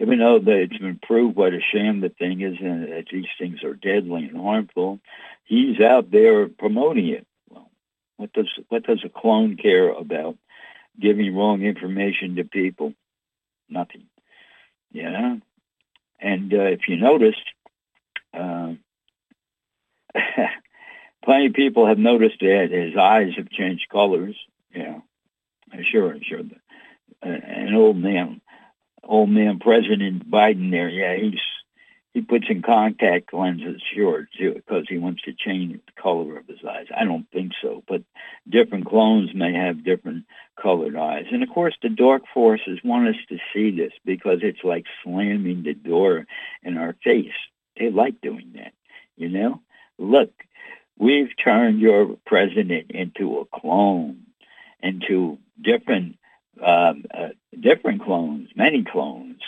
[0.00, 3.62] Even though it's been proved what a sham the thing is and that these things
[3.62, 4.98] are deadly and harmful,
[5.44, 7.26] he's out there promoting it.
[7.50, 7.70] Well,
[8.16, 10.38] what does what does a clone care about
[10.98, 12.94] giving wrong information to people?
[13.68, 14.06] Nothing.
[14.90, 15.36] Yeah.
[16.18, 17.44] And uh, if you noticed,
[18.34, 18.72] uh,
[21.24, 24.36] plenty of people have noticed that his eyes have changed colors.
[24.74, 25.00] Yeah,
[25.82, 26.40] sure, sure.
[27.22, 28.40] Uh, an old man,
[29.10, 30.88] old man President Biden there.
[30.88, 31.40] Yeah, he's
[32.12, 36.46] he puts in contact lenses, sure, too, because he wants to change the color of
[36.48, 36.86] his eyes.
[36.96, 38.02] I don't think so, but
[38.48, 40.24] different clones may have different
[40.60, 41.26] colored eyes.
[41.30, 45.62] And of course, the dark forces want us to see this because it's like slamming
[45.62, 46.26] the door
[46.64, 47.30] in our face.
[47.78, 48.72] They like doing that,
[49.16, 49.60] you know?
[49.96, 50.32] Look,
[50.98, 54.22] we've turned your president into a clone,
[54.82, 56.16] into different,
[56.62, 57.28] um, uh,
[57.58, 59.40] different clones, many clones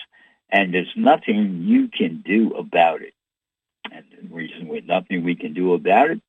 [0.53, 3.15] and there's nothing you can do about it.
[3.91, 6.21] And the reason with nothing we can do about it,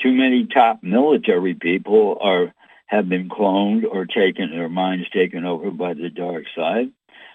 [0.00, 2.54] too many top military people are
[2.86, 6.90] have been cloned or taken their minds taken over by the dark side.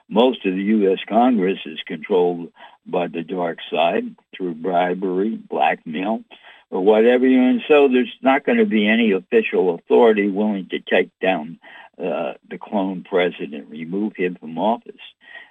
[0.07, 0.99] Most of the U.S.
[1.07, 2.51] Congress is controlled
[2.85, 6.23] by the dark side through bribery, blackmail,
[6.69, 7.25] or whatever.
[7.25, 11.59] And so there's not going to be any official authority willing to take down
[11.99, 15.01] uh, the clone president, remove him from office.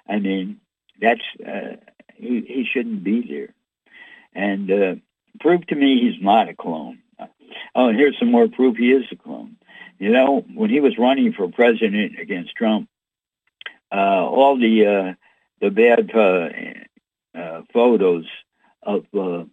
[0.07, 0.59] I mean,
[0.99, 1.75] that's uh,
[2.15, 3.53] he, he shouldn't be there.
[4.33, 4.95] And uh,
[5.39, 6.99] prove to me he's not a clone.
[7.75, 9.57] Oh, and here's some more proof he is a clone.
[9.97, 12.89] You know, when he was running for president against Trump,
[13.91, 15.13] uh, all the uh,
[15.61, 18.25] the bad uh, uh, photos
[18.81, 19.43] of uh,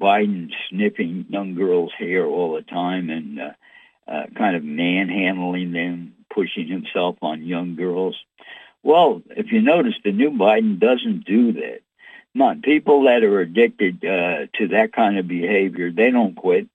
[0.00, 3.50] Biden sniffing young girls' hair all the time and uh,
[4.08, 8.16] uh, kind of manhandling them, pushing himself on young girls.
[8.82, 11.80] Well, if you notice, the new Biden doesn't do that.
[12.34, 16.68] Come on, people that are addicted uh, to that kind of behavior, they don't quit.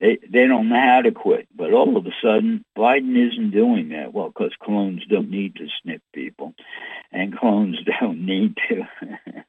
[0.00, 1.46] They they don't know how to quit.
[1.54, 4.12] But all of a sudden, Biden isn't doing that.
[4.12, 6.54] Well, because clones don't need to sniff people,
[7.12, 8.82] and clones don't need to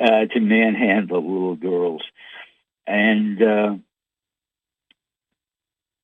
[0.00, 2.02] uh, to manhandle little girls.
[2.86, 3.74] And uh,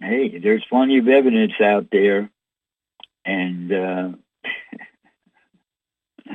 [0.05, 2.31] hey, there's plenty of evidence out there,
[3.25, 4.11] and uh,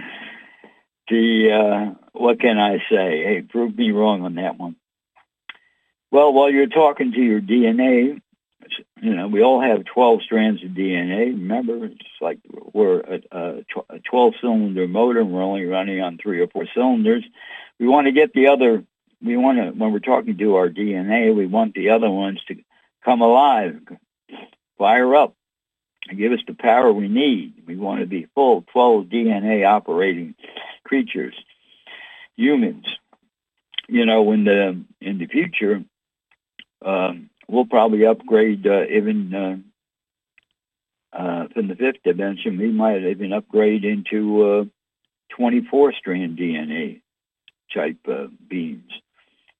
[1.09, 3.24] the uh, what can I say?
[3.24, 4.76] Hey, prove me wrong on that one.
[6.11, 8.20] Well, while you're talking to your DNA,
[9.01, 11.28] you know, we all have 12 strands of DNA.
[11.28, 12.39] Remember, it's like
[12.74, 13.63] we're a, a
[14.11, 15.22] 12-cylinder motor.
[15.22, 17.24] And we're only running on three or four cylinders.
[17.80, 18.84] We want to get the other.
[19.22, 22.55] We want to, when we're talking to our DNA, we want the other ones to
[23.04, 23.80] come alive,
[24.78, 25.36] fire up
[26.16, 27.64] give us the power we need.
[27.68, 30.36] We want to be full 12 DNA operating
[30.84, 31.36] creatures,
[32.36, 32.86] humans.
[33.88, 35.84] You know, in the in the future,
[36.86, 42.60] um, we'll probably upgrade uh, even uh, uh, from the fifth dimension.
[42.60, 44.70] We might even upgrade into
[45.32, 47.02] 24 strand DNA
[47.74, 48.91] type uh, beings.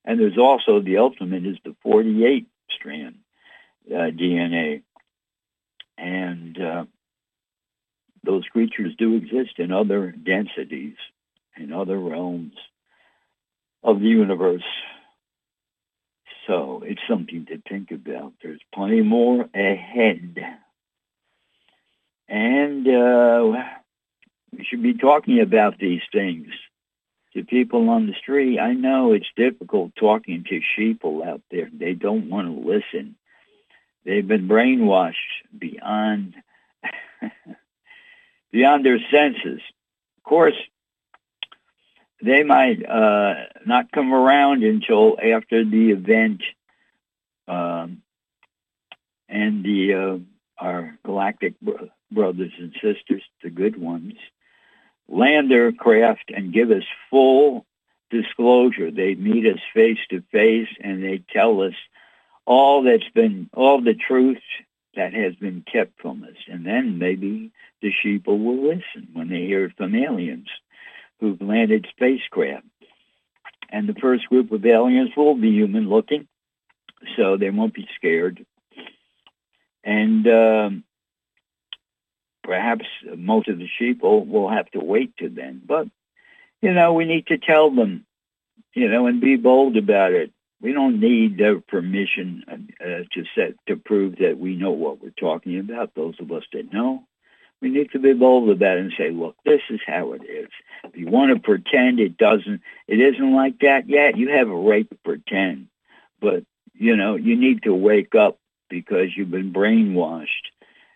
[0.06, 3.16] And there's also the ultimate is the 48 strand
[3.92, 4.84] uh, DNA
[5.98, 6.86] and uh,
[8.24, 10.96] those creatures do exist in other densities,
[11.58, 12.54] in other realms
[13.84, 14.64] of the universe.
[16.48, 18.34] So it's something to think about.
[18.42, 20.36] There's plenty more ahead.
[22.28, 23.64] And uh,
[24.56, 26.48] we should be talking about these things
[27.34, 28.60] to people on the street.
[28.60, 31.70] I know it's difficult talking to sheeple out there.
[31.72, 33.16] They don't want to listen.
[34.10, 35.14] They've been brainwashed
[35.55, 36.34] beyond
[38.51, 39.62] beyond their senses.
[40.18, 40.55] Of course,
[42.20, 43.36] they might uh,
[43.68, 46.41] not come around until after the event
[47.47, 48.01] um,
[49.28, 50.18] and the uh,
[50.57, 51.53] our galactic
[52.12, 54.16] brothers and sisters, the good ones,
[55.07, 57.64] land their craft and give us full
[58.10, 58.89] disclosure.
[58.89, 61.76] They meet us face to face and they tell us
[62.50, 64.41] all that's been, all the truth
[64.95, 66.36] that has been kept from us.
[66.47, 70.47] And then maybe the sheep will listen when they hear from aliens
[71.20, 72.66] who've landed spacecraft.
[73.70, 76.28] And the first group of aliens will be human looking,
[77.16, 78.43] so they won't be scared.
[79.84, 80.84] And um,
[82.43, 82.86] perhaps
[83.16, 85.62] most of the sheep will, will have to wait to then.
[85.64, 85.88] But,
[86.64, 88.08] you know, we need to tell them,
[88.74, 90.32] you know, and be bold about it.
[90.62, 92.43] We don't need their permission
[92.82, 95.95] uh, to set to prove that we know what we're talking about.
[95.95, 97.03] Those of us that know,
[97.62, 100.49] we need to be bold about it and say, "Look, this is how it is."
[100.84, 104.18] If you want to pretend it doesn't, it isn't like that yet.
[104.18, 105.68] You have a right to pretend,
[106.20, 106.43] but
[106.74, 108.38] you know you need to wake up
[108.70, 110.51] because you've been brainwashed.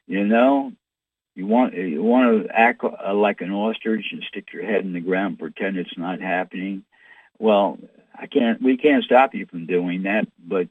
[0.07, 0.73] You know,
[1.35, 4.99] you want you want to act like an ostrich and stick your head in the
[4.99, 6.83] ground, pretend it's not happening.
[7.39, 7.77] Well,
[8.15, 8.61] I can't.
[8.61, 10.67] We can't stop you from doing that, but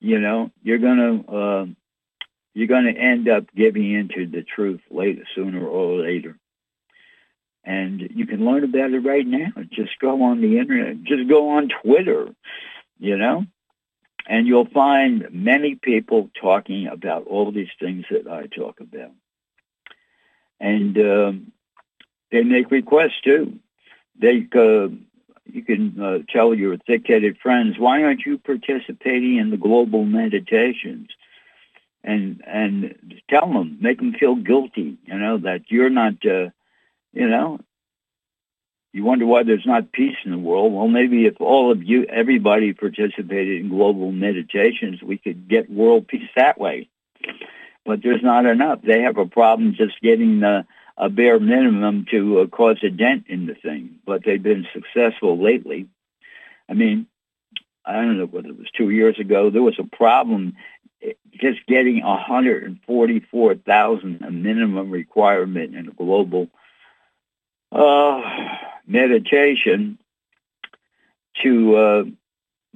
[0.00, 1.66] you know you're gonna uh,
[2.54, 6.36] you're gonna end up giving into the truth later, sooner or later.
[7.64, 9.48] And you can learn about it right now.
[9.70, 11.02] Just go on the internet.
[11.02, 12.28] Just go on Twitter.
[12.98, 13.44] You know,
[14.26, 19.12] and you'll find many people talking about all these things that I talk about.
[20.58, 21.52] And um,
[22.32, 23.58] they make requests too.
[24.18, 24.88] They uh,
[25.46, 31.08] you can uh, tell your thick-headed friends, why aren't you participating in the global meditations?
[32.04, 36.50] And and tell them, make them feel guilty, you know, that you're not, uh,
[37.12, 37.58] you know,
[38.92, 40.72] you wonder why there's not peace in the world.
[40.72, 46.06] Well, maybe if all of you, everybody participated in global meditations, we could get world
[46.06, 46.88] peace that way.
[47.84, 48.80] But there's not enough.
[48.82, 50.64] They have a problem just getting the
[50.96, 55.40] a bare minimum to uh, cause a dent in the thing, but they've been successful
[55.42, 55.86] lately.
[56.68, 57.06] I mean,
[57.84, 60.56] I don't know whether it was two years ago, there was a problem
[61.02, 66.48] eh, just getting 144,000 a minimum requirement in a global
[67.70, 68.22] uh,
[68.86, 69.98] meditation
[71.42, 72.04] to uh,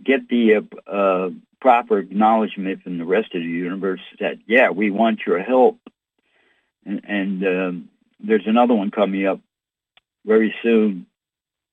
[0.02, 4.90] get the uh, uh proper acknowledgement from the rest of the universe that, yeah, we
[4.90, 5.78] want your help.
[6.86, 7.88] And, and um,
[8.22, 9.40] there's another one coming up
[10.24, 11.06] very soon.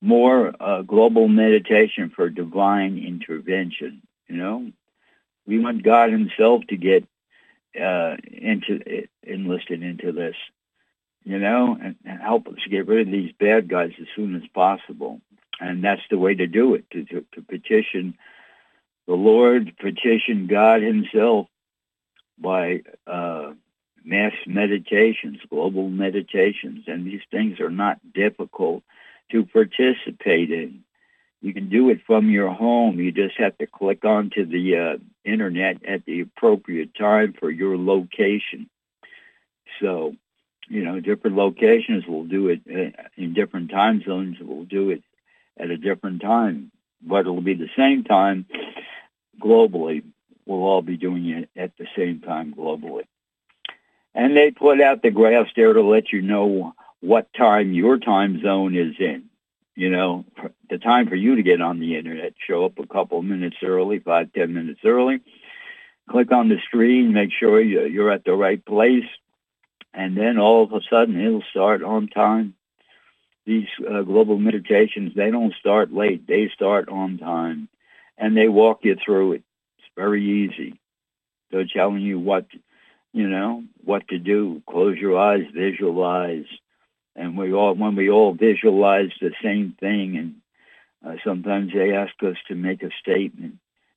[0.01, 4.03] More uh, global meditation for divine intervention.
[4.27, 4.71] You know,
[5.47, 7.03] we want God Himself to get
[7.79, 10.35] uh, into enlisted into this.
[11.23, 14.47] You know, and, and help us get rid of these bad guys as soon as
[14.53, 15.19] possible.
[15.59, 18.17] And that's the way to do it: to, to, to petition
[19.07, 21.47] the Lord, petition God Himself
[22.37, 23.53] by uh,
[24.07, 28.83] mass meditations, global meditations, and these things are not difficult
[29.31, 30.83] to participate in.
[31.41, 32.99] You can do it from your home.
[32.99, 37.77] You just have to click onto the uh, internet at the appropriate time for your
[37.77, 38.69] location.
[39.81, 40.15] So,
[40.69, 44.37] you know, different locations will do it uh, in different time zones.
[44.39, 45.03] Will do it
[45.59, 48.45] at a different time, but it'll be the same time
[49.39, 50.03] globally.
[50.45, 53.03] We'll all be doing it at the same time globally.
[54.17, 58.41] And they put out the graphs there to let you know what time your time
[58.41, 59.25] zone is in.
[59.75, 60.25] You know,
[60.71, 63.99] the time for you to get on the internet, show up a couple minutes early,
[63.99, 65.21] five, ten minutes early,
[66.09, 69.05] click on the screen, make sure you're at the right place,
[69.93, 72.55] and then all of a sudden it'll start on time.
[73.45, 77.69] These uh, global meditations, they don't start late, they start on time,
[78.17, 79.43] and they walk you through it.
[79.77, 80.79] It's very easy.
[81.51, 82.47] They're telling you what
[83.17, 84.61] you know, what to do.
[84.69, 86.45] Close your eyes, visualize.
[87.15, 90.35] And we all, when we all visualize the same thing, and
[91.03, 93.55] uh, sometimes they ask us to make a statement,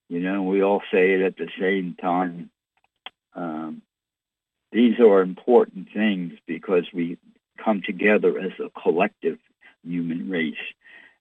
[0.08, 2.48] you know, we all say it at the same time.
[3.34, 3.82] Um,
[4.72, 7.18] these are important things because we
[7.62, 9.38] come together as a collective
[9.86, 10.54] human race.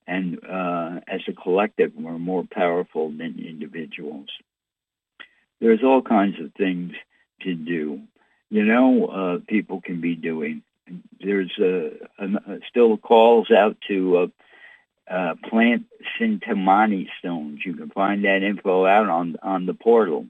[0.08, 4.30] And uh, as a collective, we're more powerful than individuals.
[5.60, 6.94] There's all kinds of things
[7.42, 8.02] to do.
[8.50, 10.64] You know, uh, people can be doing.
[11.20, 11.90] There's uh,
[12.68, 14.28] still calls out to uh,
[15.10, 15.86] uh, plant
[16.20, 17.62] Cintamani stones.
[17.66, 20.28] You can find that info out on on the portal,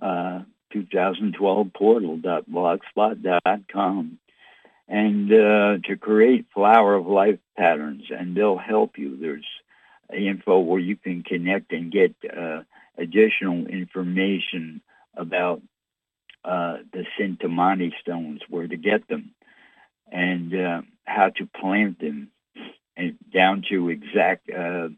[0.00, 4.18] uh, 2012 portal.blogspot.com,
[4.88, 9.16] and uh, to create flower of life patterns, and they'll help you.
[9.16, 9.46] There's
[10.12, 12.62] info where you can connect and get uh,
[12.98, 14.82] additional information
[15.16, 15.62] about
[16.44, 19.30] uh, the Cintamani stones, where to get them,
[20.10, 22.28] and uh, how to plant them,
[22.96, 24.88] and down to exact uh,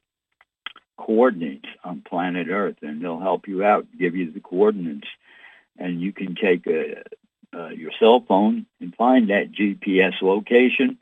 [0.97, 5.09] coordinates on planet Earth, and they'll help you out, give you the coordinates,
[5.79, 7.03] and you can take a,
[7.55, 10.99] uh, your cell phone and find that GPS location,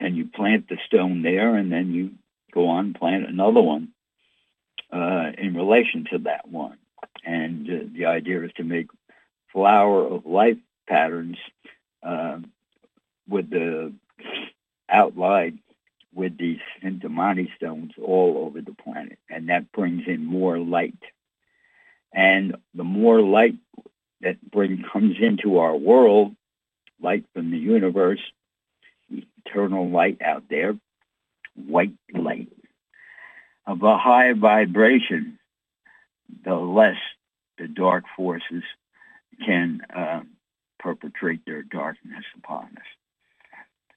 [0.00, 2.12] and you plant the stone there, and then you
[2.52, 3.88] go on and plant another one
[4.92, 6.78] uh, in relation to that one.
[7.24, 8.88] And uh, the idea is to make
[9.54, 11.38] flower of life patterns
[12.02, 12.38] uh,
[13.26, 13.94] with the
[14.90, 15.60] outline
[16.14, 19.18] with these Cintamani stones all over the planet.
[19.30, 20.98] And that brings in more light.
[22.12, 23.56] And the more light
[24.20, 26.36] that bring, comes into our world,
[27.00, 28.20] light from the universe,
[29.46, 30.76] eternal light out there,
[31.54, 32.48] white light
[33.66, 35.38] of a high vibration,
[36.44, 36.98] the less
[37.58, 38.62] the dark forces
[39.34, 40.20] can uh,
[40.78, 42.86] perpetrate their darkness upon us.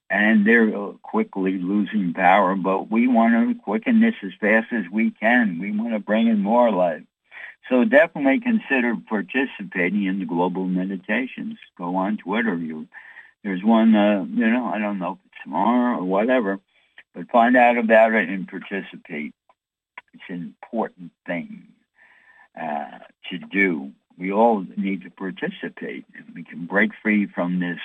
[0.09, 0.71] And they're
[1.03, 5.59] quickly losing power, but we want to quicken this as fast as we can.
[5.59, 7.03] We want to bring in more light.
[7.69, 11.57] So definitely consider participating in the global meditations.
[11.77, 12.55] Go on Twitter.
[12.55, 12.87] You,
[13.43, 16.59] there's one, uh, you know, I don't know if it's tomorrow or whatever,
[17.13, 19.33] but find out about it and participate.
[20.13, 21.67] It's an important thing
[22.59, 23.91] uh, to do.
[24.17, 26.05] We all need to participate.
[26.15, 27.79] And we can break free from this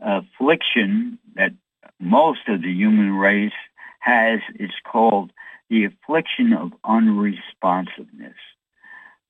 [0.00, 1.52] affliction that
[1.98, 3.52] most of the human race
[4.00, 4.40] has.
[4.54, 5.32] It's called
[5.68, 8.34] the affliction of unresponsiveness.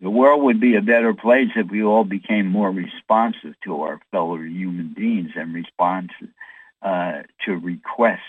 [0.00, 4.00] The world would be a better place if we all became more responsive to our
[4.10, 6.28] fellow human beings and responsive
[6.80, 8.20] uh, to requests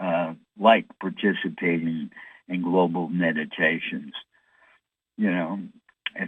[0.00, 2.10] uh, like participating
[2.48, 4.14] in global meditations.
[5.18, 5.60] You know,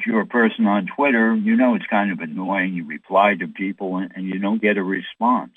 [0.01, 2.73] if you're a person on Twitter, you know it's kind of annoying.
[2.73, 5.53] You reply to people and, and you don't get a response.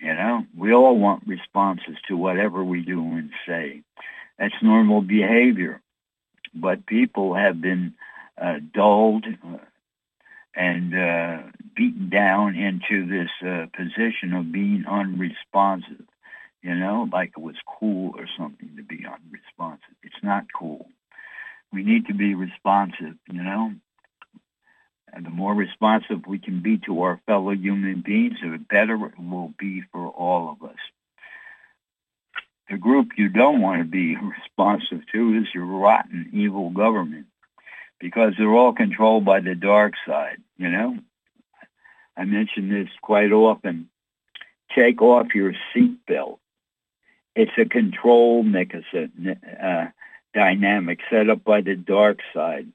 [0.00, 3.82] You know, we all want responses to whatever we do and say.
[4.38, 5.80] That's normal behavior.
[6.54, 7.94] But people have been
[8.40, 9.58] uh, dulled uh,
[10.54, 11.42] and uh,
[11.76, 16.06] beaten down into this uh, position of being unresponsive
[16.62, 19.96] you know, like it was cool or something to be unresponsive.
[20.02, 20.88] It's not cool.
[21.72, 23.72] We need to be responsive, you know.
[25.12, 29.18] And the more responsive we can be to our fellow human beings, the better it
[29.18, 30.78] will be for all of us.
[32.70, 37.26] The group you don't want to be responsive to is your rotten, evil government
[37.98, 40.98] because they're all controlled by the dark side, you know.
[42.16, 43.90] I mention this quite often.
[44.74, 46.38] Take off your seatbelt
[47.34, 49.86] it's a control mechanism, uh,
[50.34, 52.68] dynamic set up by the dark side.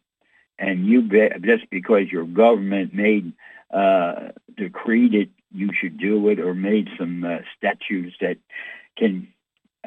[0.58, 1.01] And you
[1.41, 3.34] just because your government made
[3.74, 8.38] uh, decreed it, you should do it, or made some uh, statutes that
[8.97, 9.28] can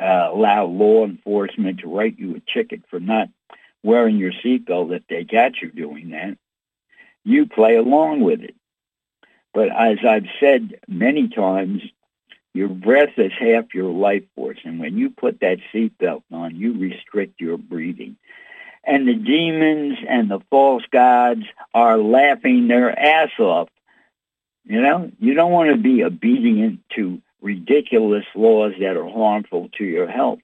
[0.01, 3.29] uh, allow law enforcement to write you a ticket for not
[3.83, 6.37] wearing your seatbelt if they catch you doing that.
[7.25, 8.55] You play along with it.
[9.55, 11.83] But as I've said many times,
[12.59, 16.77] your breath is half your life force, and when you put that seatbelt on, you
[16.77, 18.17] restrict your breathing.
[18.83, 23.69] And the demons and the false gods are laughing their ass off.
[24.65, 29.85] You know, you don't want to be obedient to ridiculous laws that are harmful to
[29.85, 30.41] your health.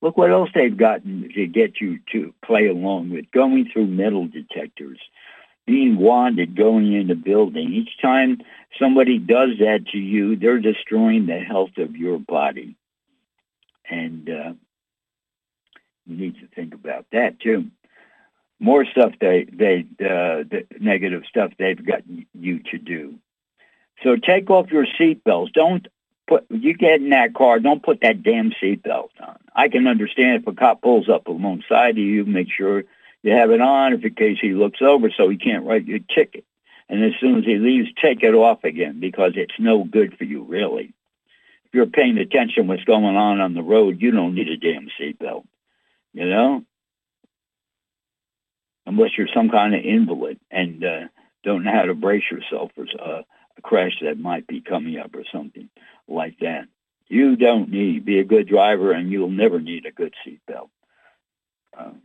[0.00, 4.28] Look what else they've gotten to get you to play along with, going through metal
[4.28, 5.00] detectors,
[5.66, 7.72] being wanted going in the building.
[7.72, 8.38] Each time
[8.78, 12.76] somebody does that to you, they're destroying the health of your body.
[13.88, 14.52] And uh,
[16.06, 17.66] you need to think about that too.
[18.58, 22.02] More stuff they they uh, the negative stuff they've got
[22.32, 23.16] you to do.
[24.02, 25.52] So take off your seatbelts.
[25.52, 25.86] Don't
[26.26, 27.58] put you get in that car.
[27.58, 29.36] Don't put that damn seatbelt on.
[29.54, 32.84] I can understand if a cop pulls up alongside of you, make sure
[33.26, 36.44] you have it on in case he looks over so he can't write your ticket.
[36.88, 40.22] And as soon as he leaves, take it off again because it's no good for
[40.22, 40.94] you, really.
[41.64, 44.88] If you're paying attention what's going on on the road, you don't need a damn
[45.00, 45.44] seatbelt,
[46.12, 46.62] you know?
[48.86, 51.00] Unless you're some kind of invalid and uh,
[51.42, 53.22] don't know how to brace yourself for uh,
[53.58, 55.68] a crash that might be coming up or something
[56.06, 56.68] like that.
[57.08, 60.68] You don't need, be a good driver and you'll never need a good seatbelt.
[61.76, 62.02] Um,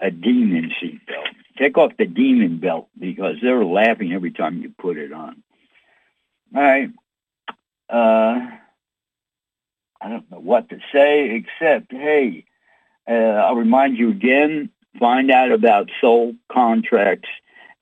[0.00, 1.26] a demon seat belt.
[1.58, 5.42] Take off the demon belt because they're laughing every time you put it on.
[6.54, 6.90] All right.
[7.88, 8.50] Uh,
[10.00, 12.44] I don't know what to say except, hey,
[13.08, 17.28] uh, I'll remind you again, find out about soul contracts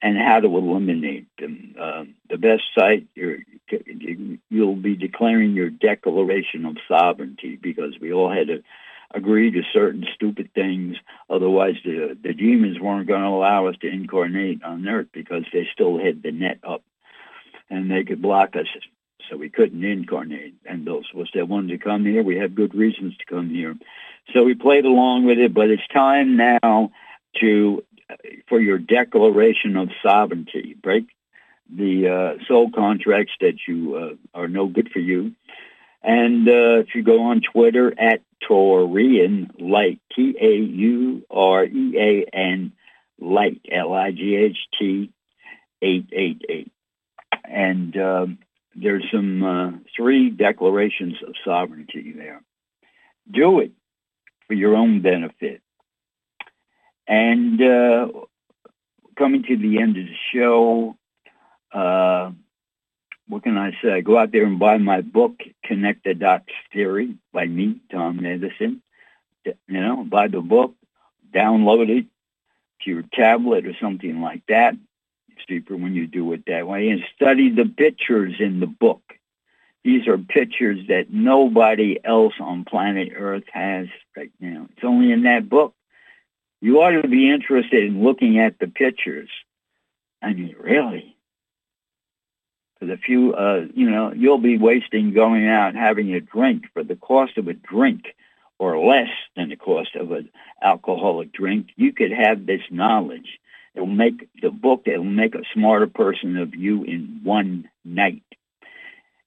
[0.01, 1.75] and how to eliminate them.
[1.79, 8.31] Uh, the best site, you will be declaring your Declaration of Sovereignty because we all
[8.31, 8.63] had to
[9.13, 10.97] agree to certain stupid things.
[11.31, 15.67] Otherwise, the, the demons weren't going to allow us to incarnate on Earth because they
[15.73, 16.83] still had the net up
[17.71, 18.67] and they could block us.
[19.29, 20.55] So we couldn't incarnate.
[20.65, 23.51] And those of us that wanted to come here, we had good reasons to come
[23.51, 23.75] here.
[24.33, 26.91] So we played along with it, but it's time now
[27.41, 27.83] to
[28.49, 30.75] for your declaration of sovereignty.
[30.83, 31.09] Break
[31.71, 35.33] the uh, soul contracts that you uh, are no good for you.
[36.03, 41.95] And uh, if you go on Twitter at Taurean Light, T A U R E
[41.99, 42.73] A N
[43.21, 45.13] Light, L I G H T
[45.83, 46.73] 888.
[47.45, 48.39] And um,
[48.75, 52.43] there's some uh, three declarations of sovereignty there.
[53.31, 53.73] Do it
[54.47, 55.61] for your own benefit.
[57.07, 58.09] And uh,
[59.17, 60.97] coming to the end of the show,
[61.73, 62.31] uh,
[63.29, 64.01] what can I say?
[64.01, 68.83] Go out there and buy my book, Connect the Dots Theory by me, Tom Edison.
[69.45, 70.75] You know, buy the book,
[71.33, 72.07] download it
[72.83, 74.75] to your tablet or something like that.
[75.29, 76.91] It's cheaper when you do it that way.
[76.91, 79.03] And study the pictures in the book.
[79.85, 84.67] These are pictures that nobody else on planet Earth has right now.
[84.73, 85.75] It's only in that book
[86.61, 89.31] you ought to be interested in looking at the pictures.
[90.23, 91.17] I mean, really?
[92.79, 96.85] For the few, uh, you know, you'll be wasting going out having a drink for
[96.85, 98.15] the cost of a drink
[98.59, 100.31] or less than the cost of an
[100.63, 101.69] alcoholic drink.
[101.77, 103.39] You could have this knowledge.
[103.75, 108.23] It'll make the book, it'll make a smarter person of you in one night.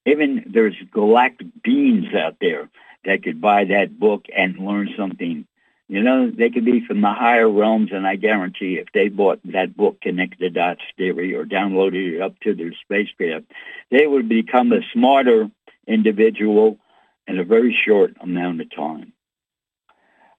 [0.05, 2.69] Even there's galactic beings out there
[3.05, 5.45] that could buy that book and learn something
[5.91, 9.41] you know, they could be from the higher realms, and I guarantee if they bought
[9.43, 13.47] that book, Connect the Dots Theory, or downloaded it up to their spacecraft,
[13.89, 15.51] they would become a smarter
[15.85, 16.79] individual
[17.27, 19.11] in a very short amount of time.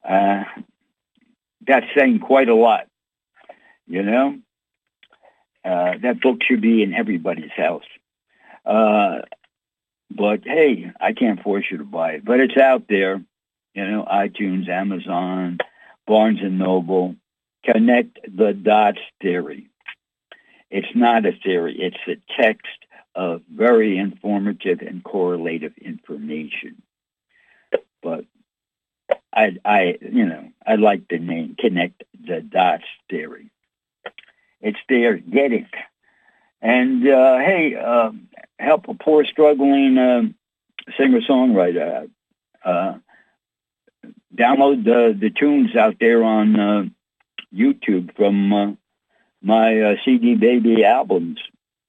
[0.02, 0.44] Uh,
[1.66, 2.86] that's saying quite a lot,
[3.86, 4.38] you know?
[5.62, 7.84] Uh, that book should be in everybody's house.
[8.64, 9.18] Uh,
[10.10, 13.22] but hey, I can't force you to buy it, but it's out there
[13.74, 15.58] you know, iTunes, Amazon,
[16.06, 17.16] Barnes and Noble.
[17.64, 19.68] Connect the dots theory.
[20.70, 21.76] It's not a theory.
[21.78, 22.66] It's a text
[23.14, 26.82] of very informative and correlative information.
[28.02, 28.24] But
[29.32, 33.50] I, I, you know, I like the name Connect the Dots theory.
[34.60, 35.16] It's there.
[35.16, 35.66] Get it.
[36.60, 38.12] And uh, hey, uh,
[38.58, 40.22] help a poor struggling uh,
[40.96, 42.08] singer-songwriter.
[42.64, 42.94] Uh,
[44.36, 46.84] download the the tunes out there on uh,
[47.54, 48.72] YouTube from uh,
[49.42, 51.38] my uh, CD Baby albums.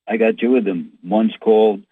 [0.08, 0.94] I got two of them.
[1.04, 1.84] One's called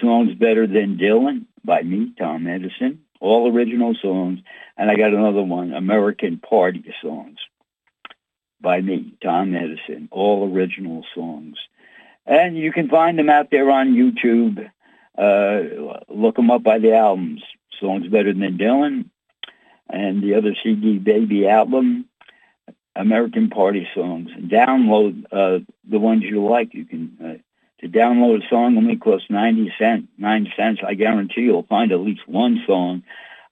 [0.00, 4.40] "Songs Better Than Dylan" by me, Tom Edison, all original songs,
[4.76, 7.38] and I got another one, "American Party Songs"
[8.60, 11.56] by me, Tom Edison, all original songs.
[12.26, 14.70] And you can find them out there on YouTube.
[15.16, 17.42] Uh, look them up by the albums.
[17.80, 19.06] Songs Better Than Dylan,
[19.92, 22.06] and the other CD Baby album,
[22.94, 24.30] American Party Songs.
[24.38, 26.74] Download uh, the ones you like.
[26.74, 27.34] You can uh,
[27.80, 30.08] to download a song only costs ninety cents.
[30.18, 30.80] Nine cents.
[30.86, 33.02] I guarantee you'll find at least one song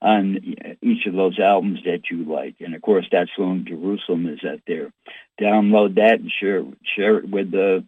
[0.01, 2.55] on each of those albums that you like.
[2.61, 4.91] And of course, that song Jerusalem is out there.
[5.39, 6.63] Download that and share
[6.95, 7.83] share it with the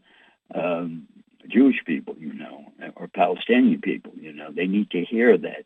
[0.53, 1.07] um,
[1.47, 4.13] Jewish people, you know, or Palestinian people.
[4.15, 5.65] You know, they need to hear that.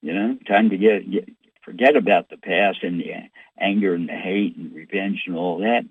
[0.00, 1.28] You know, time to get, get
[1.64, 3.14] forget about the past and the
[3.58, 5.84] anger and the hate and revenge and all that.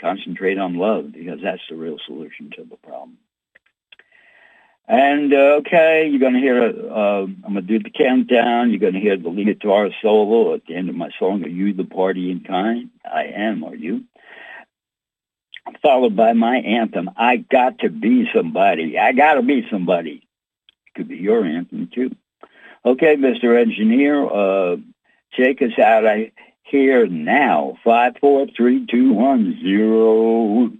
[0.00, 3.18] Concentrate on love because that's the real solution to the problem.
[4.88, 8.70] And uh, okay, you're going to hear, uh, I'm going to do the countdown.
[8.70, 11.48] You're going to hear the lead guitar solo at the end of my song, Are
[11.48, 12.90] You the Party in Kind?
[13.04, 14.04] I am, are you?
[15.80, 18.98] Followed by my anthem, I Got to Be Somebody.
[18.98, 20.26] I Got to Be Somebody.
[20.86, 22.16] It could be your anthem, too.
[22.84, 23.60] Okay, Mr.
[23.60, 24.76] Engineer, uh,
[25.32, 26.04] Check us out
[26.62, 27.76] here now.
[27.84, 30.79] Five, four, three, two, one,